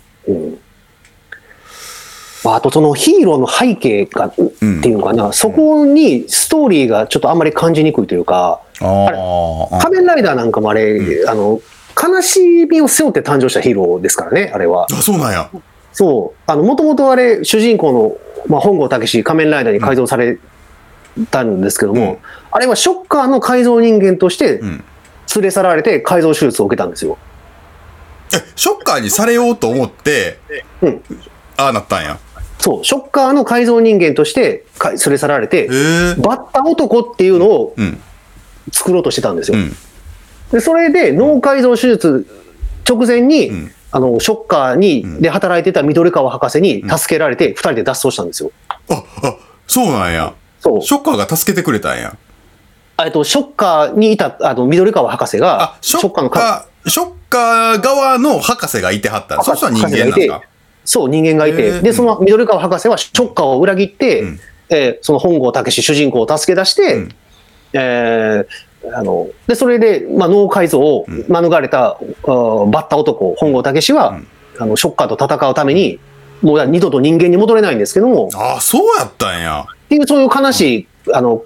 [2.44, 4.44] まあ、あとそのヒーローの背景が、って
[4.90, 8.62] いうのかな、そこにストーリーがちょっとあんまり感じにくいというか。
[8.80, 11.60] 仮面ライダーなんかもあれ、あの、
[12.02, 14.88] 悲しみを背負って誕生したヒーローですからね、あれは。
[14.92, 15.50] あ、そうなんや。
[15.92, 16.40] そう。
[16.50, 20.38] あの、もともとあれ、主人公の、まあ、本郷武史仮面ライダーに改造され
[21.26, 22.18] たんですけども、うん
[22.50, 24.84] あれはショッカーの改造人間としてん連
[25.44, 27.18] れ去られて改造手術を受けたんですよ。
[28.34, 30.40] え、ショッカーにされようと思って、
[30.82, 31.02] うん。
[31.58, 32.18] ああなったんや。
[32.58, 32.86] そう。
[32.86, 35.68] ショッカーの改造人間としてか連れ去られて。
[35.68, 38.02] バッタ男っていうのをうん。
[38.72, 39.58] 作ろうとしてたんですよ。
[39.58, 39.76] うん。
[40.52, 42.26] でそれで脳改造手術
[42.88, 48.52] 直前に、んあの、ショッカーに、で働いてた緑川博士に助けられて、二人で脱走したんですよ。
[48.90, 49.36] あ、あ、
[49.68, 50.34] そうなんや。
[50.60, 50.82] そう。
[50.82, 52.16] ショッカーが助けてくれたんや。
[53.04, 59.42] えっと、ショッカーにいた、あの、緑川博士があ、、ショッのかカー、ショッカー側の博士がいてはった。
[59.44, 60.48] そしたら人間なんか
[60.84, 64.40] そう、人間がいへて、ーで、その緑川博士はショッカーを裏切って、うん
[64.70, 67.10] えーその本郷武史主人公を助け出して、うん
[67.74, 68.48] えー
[68.94, 71.28] あの、で、それで、まあ、脳改造を免
[71.62, 74.28] れた、あーバッタ男、本郷武史は、うん
[74.60, 76.00] あの、ショッカーと戦うために、
[76.42, 79.66] もう二度と人間に戻れないんですけども、ああ、そうやったんや。
[79.88, 81.42] っていう、そういう悲しい、あの、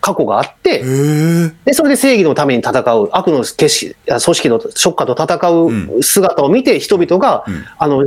[0.00, 0.84] 過去があって。
[1.64, 8.04] で、それで正義のために戦う、悪の組織組織のショッカーと戦う姿を見て、人々が、うんあの、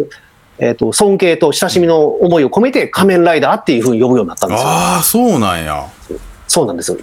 [0.59, 4.67] えっ、と、尊敬と親しみの思いを込めて仮面ライダーっていうふうに呼ぶようになったんですよ。
[4.67, 5.87] ああ、そうなんや。
[6.47, 6.97] そうなんですよ。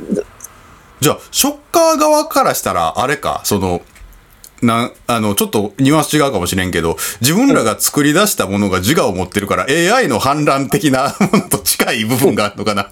[1.01, 3.81] じゃあ、ショッカー側からしたら、あれか、その、
[4.63, 12.91] なん、あの、ちょっとニュアンス違うかもしれんけど、自分らが作り出したものが自我を持ってるから、AI の反乱的な ものと近い部分があるのかな。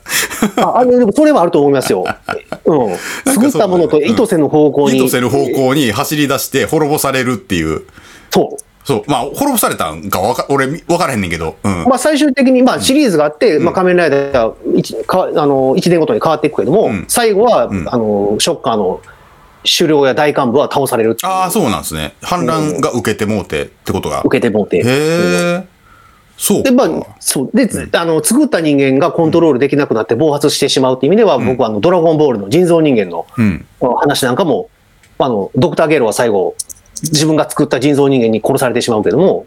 [0.63, 2.05] あ、あの、でもそれはあると思いますよ。
[2.67, 2.93] うん。
[2.93, 4.99] か作ったものと意図せぬ方向に。
[4.99, 7.83] 意図せぬ方向に走り出して滅ぼされるっていう。
[8.31, 8.63] そう。
[8.87, 9.03] そう。
[9.09, 11.57] まあ、滅ぼされたんかわか、俺、わからへんねんけど。
[11.65, 11.85] うん。
[11.89, 19.01] まあ、最終的に、まあ、シリーズがあって、まあ、仮面ライダーが一かあの一年ごとに変わっていくけども、ん最後は、んあの、ショッカーの
[19.67, 22.15] 首領や大幹部は倒されるああ、そうなんですね。
[22.23, 24.23] 反乱が受けてもうてってことが。
[24.25, 24.79] 受けてもうて。
[24.79, 25.67] へえ。
[26.39, 26.71] そうか。
[26.71, 27.51] で、まあ、そう。
[27.57, 33.67] で、あの、作った人間がコントロールできなくなって暴発してしまうっていう意味では、僕はあの、ドラゴンボールの人造人間のうん。
[33.81, 34.71] 話なんかも、
[35.19, 36.55] あの、ドクターゲーロは最後、
[37.03, 39.47] 自分が作った人造人間に殺されてしまうけども、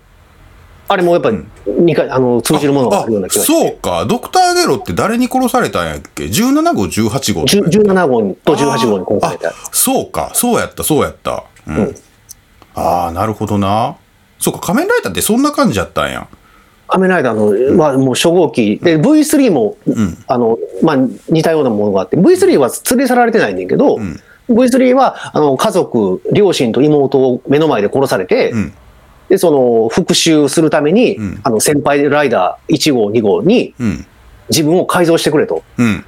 [0.91, 3.45] あれもやっぱり、二回、あの、通じるものがあるような気が。
[3.45, 4.05] そうか。
[4.05, 9.53] ドクターゲロって誰に殺されたんやっけ ?17 号、18号10 17号と18号に殺されたあ。
[9.71, 10.31] そうか。
[10.33, 11.43] そうやった、そうやった。
[11.67, 11.95] うん。
[12.73, 13.97] ああ、なるほどな。
[14.39, 16.27] そうか、仮面ライダーってそんな感じやったんや。
[16.87, 18.77] 仮面ライダーの、まあ、もう初号機。
[18.77, 20.95] で、V3 も、んあの、まあ、
[21.29, 28.73] 似たようなものがあって、V3 は連れ去られてないねんけど、ん V3 は、あの、家族、両親と妹を目の前で殺されて、うん。
[29.29, 31.39] で、その、復讐するために、うん。
[31.43, 34.05] あの、先輩ライダー1号、2号にうん。
[34.49, 35.63] 自分を改造してくれと。
[35.77, 35.97] うん。
[35.97, 36.01] っ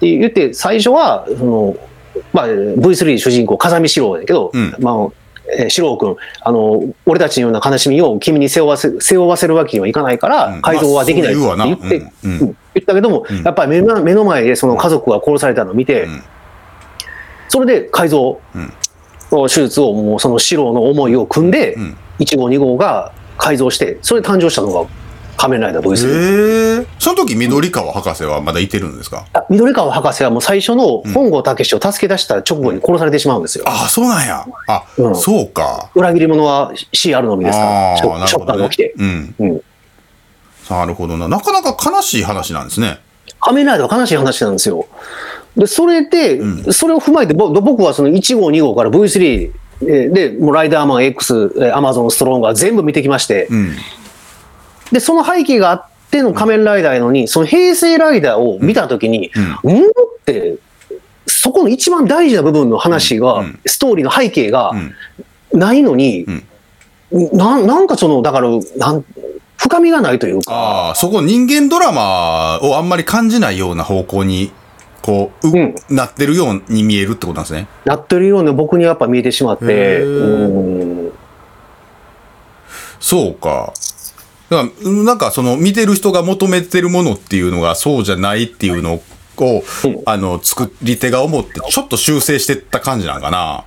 [0.00, 1.76] て言って、最初は、その、
[2.32, 4.74] まあ、V3 主人公、風見四郎だけど、うん。
[4.78, 4.94] まあ、
[5.58, 10.62] えー四郎君、あの、俺たちのような悲しみを君に背負わせ、背負わせるわけにはいかないから、うん。
[10.62, 12.14] 改造はできないってまあ言って、言うわな。
[12.24, 12.30] うん。
[12.30, 12.48] うん。
[12.48, 12.56] うん。
[12.74, 13.42] 言ったけども、ん。
[13.42, 16.22] やっぱり目の目の前でその家族が殺されたのを見て、ん。
[17.48, 18.72] それで改造、うん。
[19.48, 24.88] 手術をもうその四郎の思いを組んで、うん1号、2号が改造して、それで誕生したのが
[25.36, 26.78] 仮面ライダー V3。
[26.78, 26.86] へえ。
[26.98, 29.26] その時、緑川博士はまだいてるんですか？
[29.32, 33.64] あ緑川博士はもう最初の本郷武史を助け出した直後に殺されてしまうんですよ。
[33.66, 34.46] ああ、そうなんや。
[34.68, 35.90] あ、うんそうか。
[35.94, 38.94] 裏切り者は死あるのみですから、ああ、ショショッなるほど、ねカーが起きて。。
[38.96, 39.34] うん。
[39.40, 39.60] うん
[40.70, 41.28] なるほどな。
[41.28, 42.98] なかなか悲しい話なんですね。
[43.38, 44.86] 仮面ライダーは悲しい話なんですよ。
[45.58, 46.40] で、それで、
[46.72, 53.76] それを踏まえて、ぼ僕はその1号、2号から V3 で、でもうライダーマン X、えーアマゾンストロンガー全部見てきまして、うん。
[54.92, 59.30] で、その背景があっての仮面ライダーやのに、その平成ライダーを見たときに、
[59.64, 59.88] うん、っ
[60.24, 60.56] て、
[61.26, 63.60] そこの一番大事な部分の話が、うん。
[63.66, 64.94] ストーリーの背景がうん。
[65.58, 66.44] ないのに、ん。
[67.32, 69.04] ななんかその、だから、なん
[69.64, 74.52] 深みがないというか、ああ、そこ人間ドラマをあんまり感じないような方向に、
[75.04, 77.68] こう、ううんなってるように見えるってことなんですね。
[77.84, 81.12] なってるような僕にやっぱ見えてしまって、うん
[83.00, 83.74] そうか。
[84.48, 89.02] だからうんなんかその見てる人が求めてるものっていうのがそうじゃないっていうのを、
[89.84, 93.64] うんあの、作り手が思ってちょっと修正してった感じなんかな。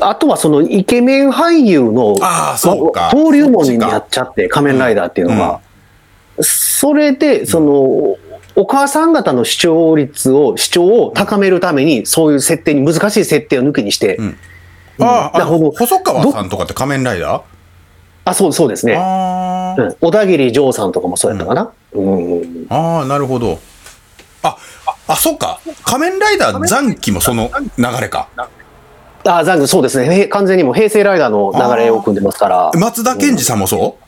[0.00, 5.60] あとはそのイケメン俳優のあーそうか登竜門になっちゃって、仮面ライダーっていうのが。
[6.40, 8.16] それで、その、
[8.58, 14.36] お母さん方の視聴率を、視聴を高めるために、そういう設定に、難しい設定を抜きにして、ん
[14.98, 17.42] ああ、細川さんとかって仮面ライダー？
[18.24, 18.94] あ、そう、そうですね。
[20.00, 21.70] 小田切丈さんとかもそうやったかな？
[21.92, 22.66] うん。
[22.70, 23.58] あー、なるほど。
[24.42, 24.56] あ、
[25.06, 25.60] あ、そうか。
[25.84, 28.28] 仮面ライダー残機もその流れか。
[29.24, 30.22] あ、残念、そうですね。
[30.22, 32.70] へ完全にもう平成ライダーの流れを組んでますから。
[32.74, 34.05] 松田健二さんもそう？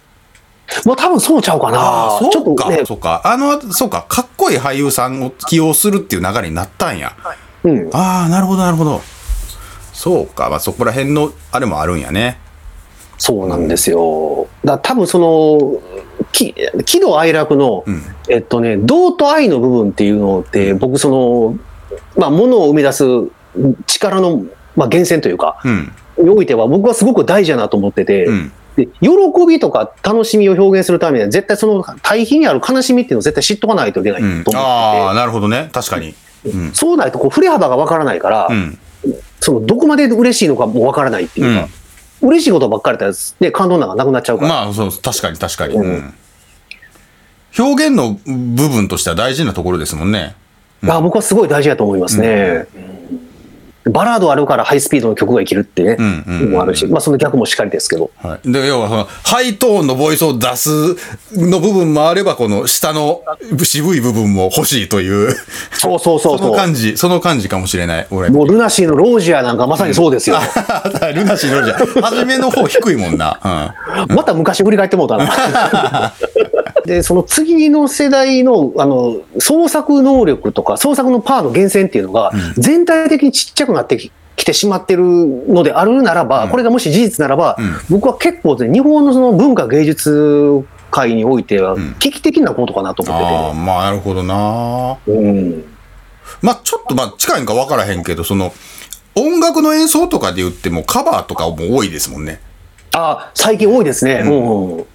[0.84, 2.18] もう多分そうちゃうかな。
[2.20, 3.22] そうか、っとね、そうか。
[3.24, 7.16] あの、そうか、かっこいい俳優さんを起用するっていう流れになったんや。
[7.64, 7.90] うん。
[7.92, 9.00] ああ、なるほど、なるほど。
[9.92, 12.38] そうか、まあそこら辺の、あれもあるんやね。
[13.18, 14.46] そうなんですよ。
[14.64, 15.80] だ多分その、
[16.30, 16.54] き
[16.84, 18.02] 喜怒哀楽の、うん。
[18.28, 21.58] えっとね、道と愛の部分っていうのって、僕その、
[22.16, 23.04] まあ、ものを生み出す
[23.86, 24.44] 力の、
[24.76, 25.92] まあ、源泉というか、うん。
[26.18, 28.52] においては僕はすごく大事だなと思ってて、うん。
[28.78, 29.10] で喜
[29.46, 35.68] びとか楽しみを表現するためには、絶対その対比にある悲しみっていうのを絶対知っとかないといけないとうん思ってて、ああ、なるほどね。
[35.72, 36.14] 確かに。
[36.46, 36.72] うん。
[36.72, 38.78] そうないとこう振れ幅がわからないから、うん。
[39.40, 41.68] そのどこまで嬉しいのかもわからないっていうか、
[42.22, 44.48] 嬉しいことばっかりだったら、ね、感動なんかなくなっちゃうから。
[44.48, 45.74] まあ、そう、確かに確かに。
[45.74, 46.14] うん。
[47.58, 50.36] 表現の部分としては大事なところですもんね。
[50.86, 52.66] あ僕はすごい大事だと思いますね。
[53.90, 58.10] バラードあるからハイスピードの曲が生きるってね、うんうんうんもあるし、まあその逆もしっかりですけど。
[58.16, 58.52] はい。
[58.52, 60.70] で、要はその、ハイトーンのボイスを出す
[61.32, 63.22] の部分もあれば、この下の
[63.62, 65.34] 渋い部分も欲しいという、
[65.72, 66.52] そうそうそうその。
[66.52, 68.30] 感じ、その感じかもしれない、俺。
[68.30, 70.38] もうルナシーのロージアなんかまさにそうですよ。
[71.14, 73.38] ルナシーのじゃ、初めの方低いもんな。
[74.08, 75.28] また昔振り返ってもうたな。
[76.88, 87.58] で、その次の世代の、あの、創作能力とか、創作のパワーの源泉っていうのが、全体的にちっちゃくなってききてしまってるのであるならば、これがもし事実ならば、
[87.90, 93.34] 僕は結構ね、日本のその文化芸術界においては、危機的なことかなと思ってて。
[93.34, 94.96] ああ、まあ、なるほどな。
[95.06, 95.64] うん
[96.40, 98.52] まあ、ちょっと、まあ、近いんか分からへんけど、その、
[99.16, 102.40] 音楽の演奏とかで言ってもカバーとかも多いですもんね。
[102.94, 104.22] あ最近多いですね。
[104.24, 104.86] うんうん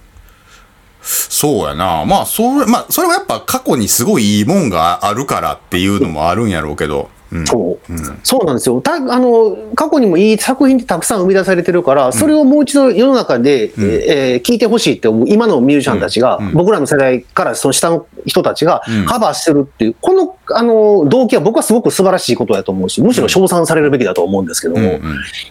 [1.04, 2.04] そうやな。
[2.06, 7.10] まあ、それ、まあ、それはやっぱ過去にすごいいいもんがあるからっていうのもあるんやろうけど。
[7.34, 7.46] うん。
[7.46, 8.80] そう、そうなんですよ。
[8.80, 25.00] たあの過去にもいい作品ってたくさん生み出されてるから、それをもう一度世の中で、えー聞いてほしいって思う今のミュージシャンたちが、僕らの世代からその下の人たちがカバーしてるっていう、このあの動機は僕はすごく素晴らしいことだと思うし、むしろ称賛されるべきだと思うんですけども、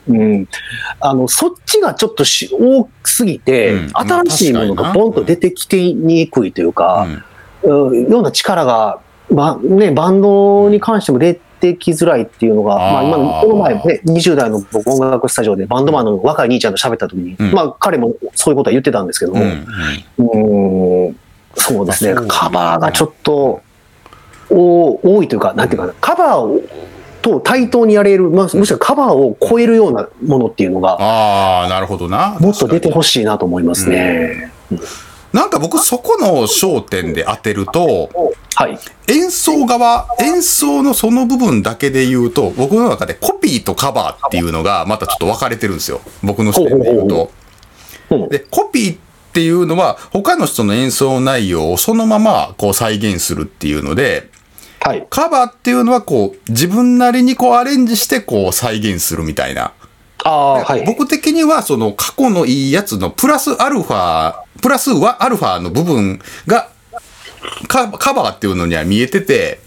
[0.07, 0.47] うん
[0.99, 3.91] あのそっちがちょっとし多すぎて、うん。
[3.93, 7.07] 新しいものがボンと出てきてにくいというか、
[7.63, 8.09] うん。
[8.09, 8.99] ような力が、
[9.31, 11.41] ばね、バンドに関しても出て
[11.76, 17.51] きづらいっていうのが、まあ、今のこの前もね、20代の僕音楽スタジオでバンドマンの若い兄ちゃんと喋った時に、うん。
[17.53, 19.39] まあ彼もそういうことは言ってたんですけどうん。
[20.18, 21.07] も、うん。
[21.07, 21.20] うーん
[21.55, 22.20] そうですね。
[22.28, 23.61] カバーがちょっと
[24.49, 26.61] お多いというか、なんていうかな、カバーを
[27.24, 32.38] と対等にやれる、まあ、むしろカバーを超えるようなものっていうのが、ああ、なるほどな。
[32.39, 34.51] もっと出てほしいなと思いますね。
[34.70, 34.80] に
[35.34, 38.09] なんか僕そこの焦点で当てると、
[38.55, 38.77] はい。
[39.07, 46.01] 演奏側、演奏のその部分だけで言うと、僕の中でコピーとカバーっていうのがまたちょっと分かれてるんですよ。
[46.21, 47.31] 僕の視点で言うと。
[48.11, 48.97] うんで、コピーっ
[49.34, 54.29] ていうのは他の人の演奏内容をそのままこう再現するっていうので、
[54.81, 55.07] はい。
[55.09, 59.73] カバーっていうのはこう自分なりにこうアレンジしてこう再現するみたいな。
[60.30, 60.86] はい。
[60.86, 66.69] 僕的にはその過去のいいやつのプラスアルファ、プラスはアルファの部分が
[67.67, 69.59] カカバーっていうのには見えてて、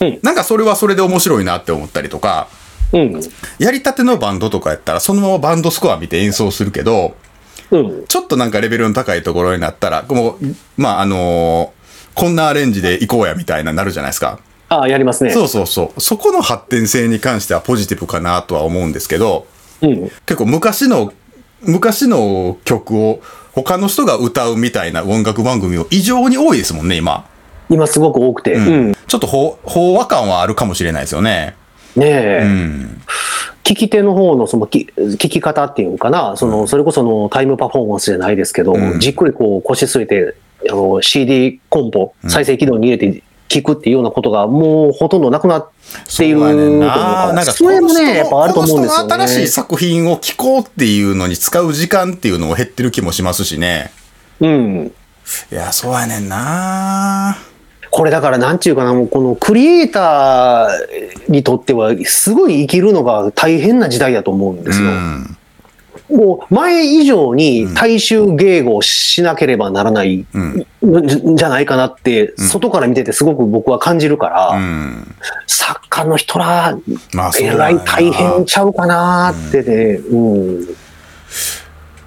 [0.00, 2.48] うんなんかそれはそれで面白いなって思ったりとか、
[2.92, 3.20] うん。
[3.58, 7.16] やりたてのバンドとかやったらそのままバンドスコア見て演奏するけど、
[7.70, 8.06] うん。
[8.06, 10.38] ちょっとなんかレベルの高いところになったら、もう、
[10.76, 11.84] まああのー
[12.14, 14.38] こんなアレンジで行こうやみたいななるじゃないですか。
[14.68, 15.32] ああ、やりますね。
[15.32, 16.00] そうそうそう。
[16.00, 19.48] そこの発展性に関してはポジティブかなとは思うんですけど、
[19.86, 20.10] うん。
[20.26, 21.12] 結構昔の、
[21.62, 23.20] 昔の曲を
[23.52, 27.26] 他の人が歌うみたいな音楽番組を異常に多いですもんね、今。
[27.70, 28.54] 今すごく多くて。
[28.54, 28.88] うん。
[28.92, 31.54] ねちょっとほ飽和感はあるかもしれないですよね。
[31.96, 32.40] え。
[32.42, 33.02] うん。
[33.62, 40.34] 聞き手の方のそのき聞き方っていうのかな、その、それこそのタイムパフォーマンスじゃないですけど、うんじっくりこう腰据えて、
[40.70, 45.68] あの、CD コンポ、再生起動に入れて聞くっていうようなことがもうほとんどなくなっ
[46.16, 47.32] ているそうな。
[47.32, 49.46] んかそれもね、やっぱあると思うんですよこの人の新しいね。
[49.46, 53.90] 作品を聴こうっていうのに使う時間っていうのも減ってる気もしますしね。
[54.40, 54.92] うん。
[55.50, 57.38] いや、そうやねんな。
[57.90, 64.88] これだからなんていうかな、もうこのクリエイターにとってはすごい生きるのが大変な時代だと思うんですよ。
[64.88, 65.36] うん。
[66.14, 75.14] もう前以上に大衆迎合しなければならないじじゃないかなって、外から見ててすごく僕は感じるから、うん。
[75.46, 76.76] 作家の人ら、
[77.40, 80.68] えらい大変ちゃうかなってね、うん。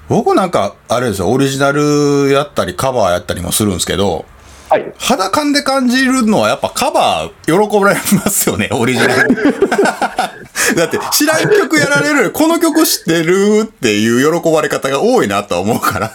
[0.09, 4.25] 僕なんか、あれですよ、オリジナルやったりカバーやったりもするんですけど、
[4.69, 4.93] はい。
[4.97, 9.35] 肌感で感じるのはやっぱカバー喜ばれますよね、オリジナル。
[10.75, 16.11] だって知らん曲やられるこの曲知ってるっていう喜ばれ方が多いなとは思うから。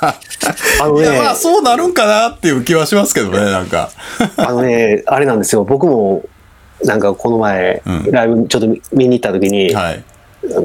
[0.81, 3.91] あのねいや、まあそうなるんかなっていう気はしますけどね、なんか。
[4.37, 6.23] あのね、あれなんですよ、僕も、
[6.85, 10.05] なんかこの前、うんライブちょっと見に行った時に、はい。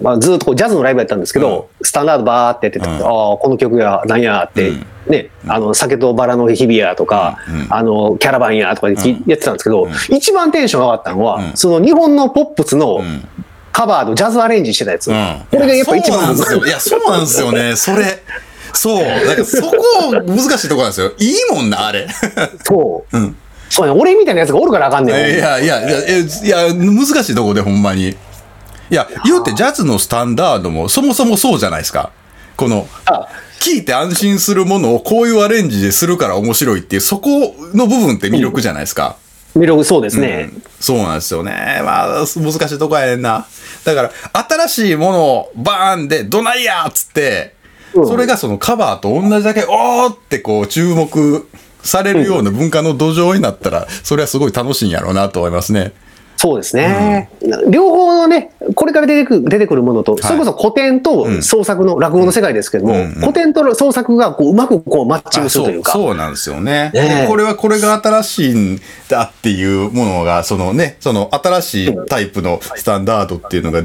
[0.01, 13.27] まあ、ずっとこうジャズのライブやったんですけど、スタンダードバーってやってて、うんああ、この曲や、なんやって、うんね、あの、酒とバラの日々やとか、うんあの、キャラバンやとかでやってたんですけど、一番テンション上がったのは、うんその日本のポップスのうん。
[13.73, 15.11] カバーのジャズアレンジしてたやつ。
[15.11, 15.45] うん。
[15.51, 16.65] これがやっぱ一そうなん番ですよ。
[16.65, 17.75] いや、そうなんですよね。
[17.75, 18.23] それ。
[18.73, 19.05] そう。
[19.05, 19.77] なんかそこ
[20.25, 21.11] 難しいところなんですよ。
[21.19, 22.07] いいもんな、あれ。
[22.63, 23.17] そう。
[23.17, 23.35] うん。
[23.69, 25.15] そうね、俺みたいなやつがおるからあかんねん。
[25.15, 28.15] いやいやいや、えいや、難しいとこでほんまに。
[28.89, 32.11] いや、言うてジャズのスタンダードもそもそもそうじゃないですか。
[32.55, 32.87] この、
[33.59, 39.17] 聞いて安心するものをこういうアレンジでするから面白いっていう、そこの部分って魅力じゃないですか。
[39.55, 41.81] 魅力そうですね、うん、そうなんですよね。
[41.83, 43.45] まあ、難しいとこやねんな。
[43.83, 47.55] だから、新しいものをバーンで、どないやっつって、
[47.93, 51.47] うん、それがそのカバーと同じだけ、おーってこう注目
[51.83, 55.93] されるような文化の土壌になったら、それはすごい楽しいんやろうなと思いますね。
[56.37, 65.93] そうですね、うん、両方のね、これから出てくる出てくるものと、はい、それこそ古典と創作の落語の世界ですけども、うん、古典と創作がこううまくこうマッチングするというか。
[65.93, 68.79] そうなんですよね、ね、これはこれが新しいん
[69.09, 73.81] だっていうものが、そのね、その新しいタイプのスタンダードっていうのが、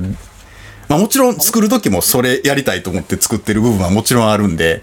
[0.89, 4.83] まあ、もちろん作る時もそれやりたいと思って作ってる部分はもちろんあるんで、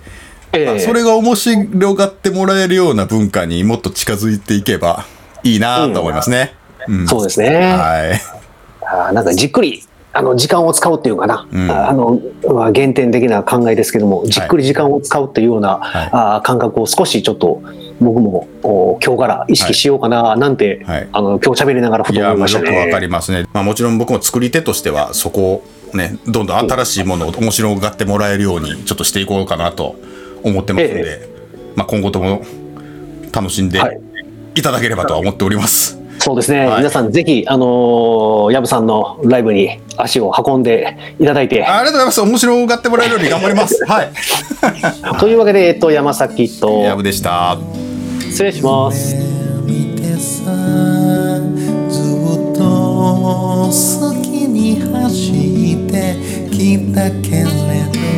[0.53, 5.05] えー、それが面白がってもらえるような文化にもっと近づいていけば
[5.43, 6.58] いいなと思いますね。
[6.87, 7.49] うん、そうですね。
[7.49, 8.39] はい。
[8.85, 17.61] あなんかじっくりあの時間を使うっていうかな、うん、あの、まあ、原点的な考えですけどもじっくり時間を使うっていうような、はい、あ感覚を少しちょっと
[17.99, 22.85] 僕もお今日から意識しようかななんて、はい、あの今日喋りながらふと思いましたね。
[22.85, 25.63] わかりますね、まあ、もちろん僕も作り手としてはそこ
[25.93, 29.95] をねどんどん新しいものを面白がってもらえるようにちょっとしていこうかなと
[30.43, 31.29] 思ってますので、ええ、
[31.75, 32.41] まあ、今後とも
[33.31, 33.79] 楽しんで
[34.55, 35.98] いただければとは思っております。
[36.29, 41.65] そうですね、はい、皆さんぜひ、あのー、ヤブさんのライブに足を運んでいただいて。
[41.65, 42.21] ありがとうございます。
[42.21, 43.83] 面白がってもらえるように頑張ります。
[43.89, 44.11] はい。
[45.19, 46.81] というわけで、えっと、山崎と。
[46.81, 47.57] ヤブでした。
[48.29, 49.15] 失礼します。
[53.71, 56.15] 好きに走って
[56.51, 58.08] きたけれど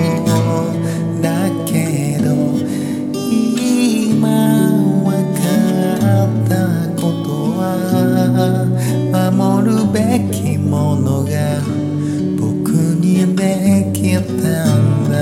[9.30, 10.00] 守るべ
[10.34, 11.30] きものが
[12.40, 14.24] 僕にできた
[14.78, 15.18] んだ。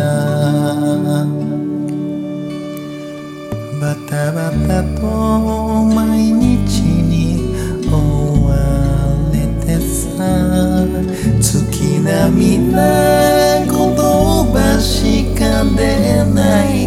[3.82, 5.04] バタバタと
[5.84, 7.10] 毎日に
[7.90, 7.92] 追
[8.46, 8.50] わ
[9.34, 9.36] れ
[9.66, 10.08] てさ
[11.42, 12.78] 月並みな
[13.66, 15.42] 言葉しか
[15.76, 15.80] 出
[16.34, 16.40] な
[16.76, 16.79] い。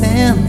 [0.00, 0.39] sand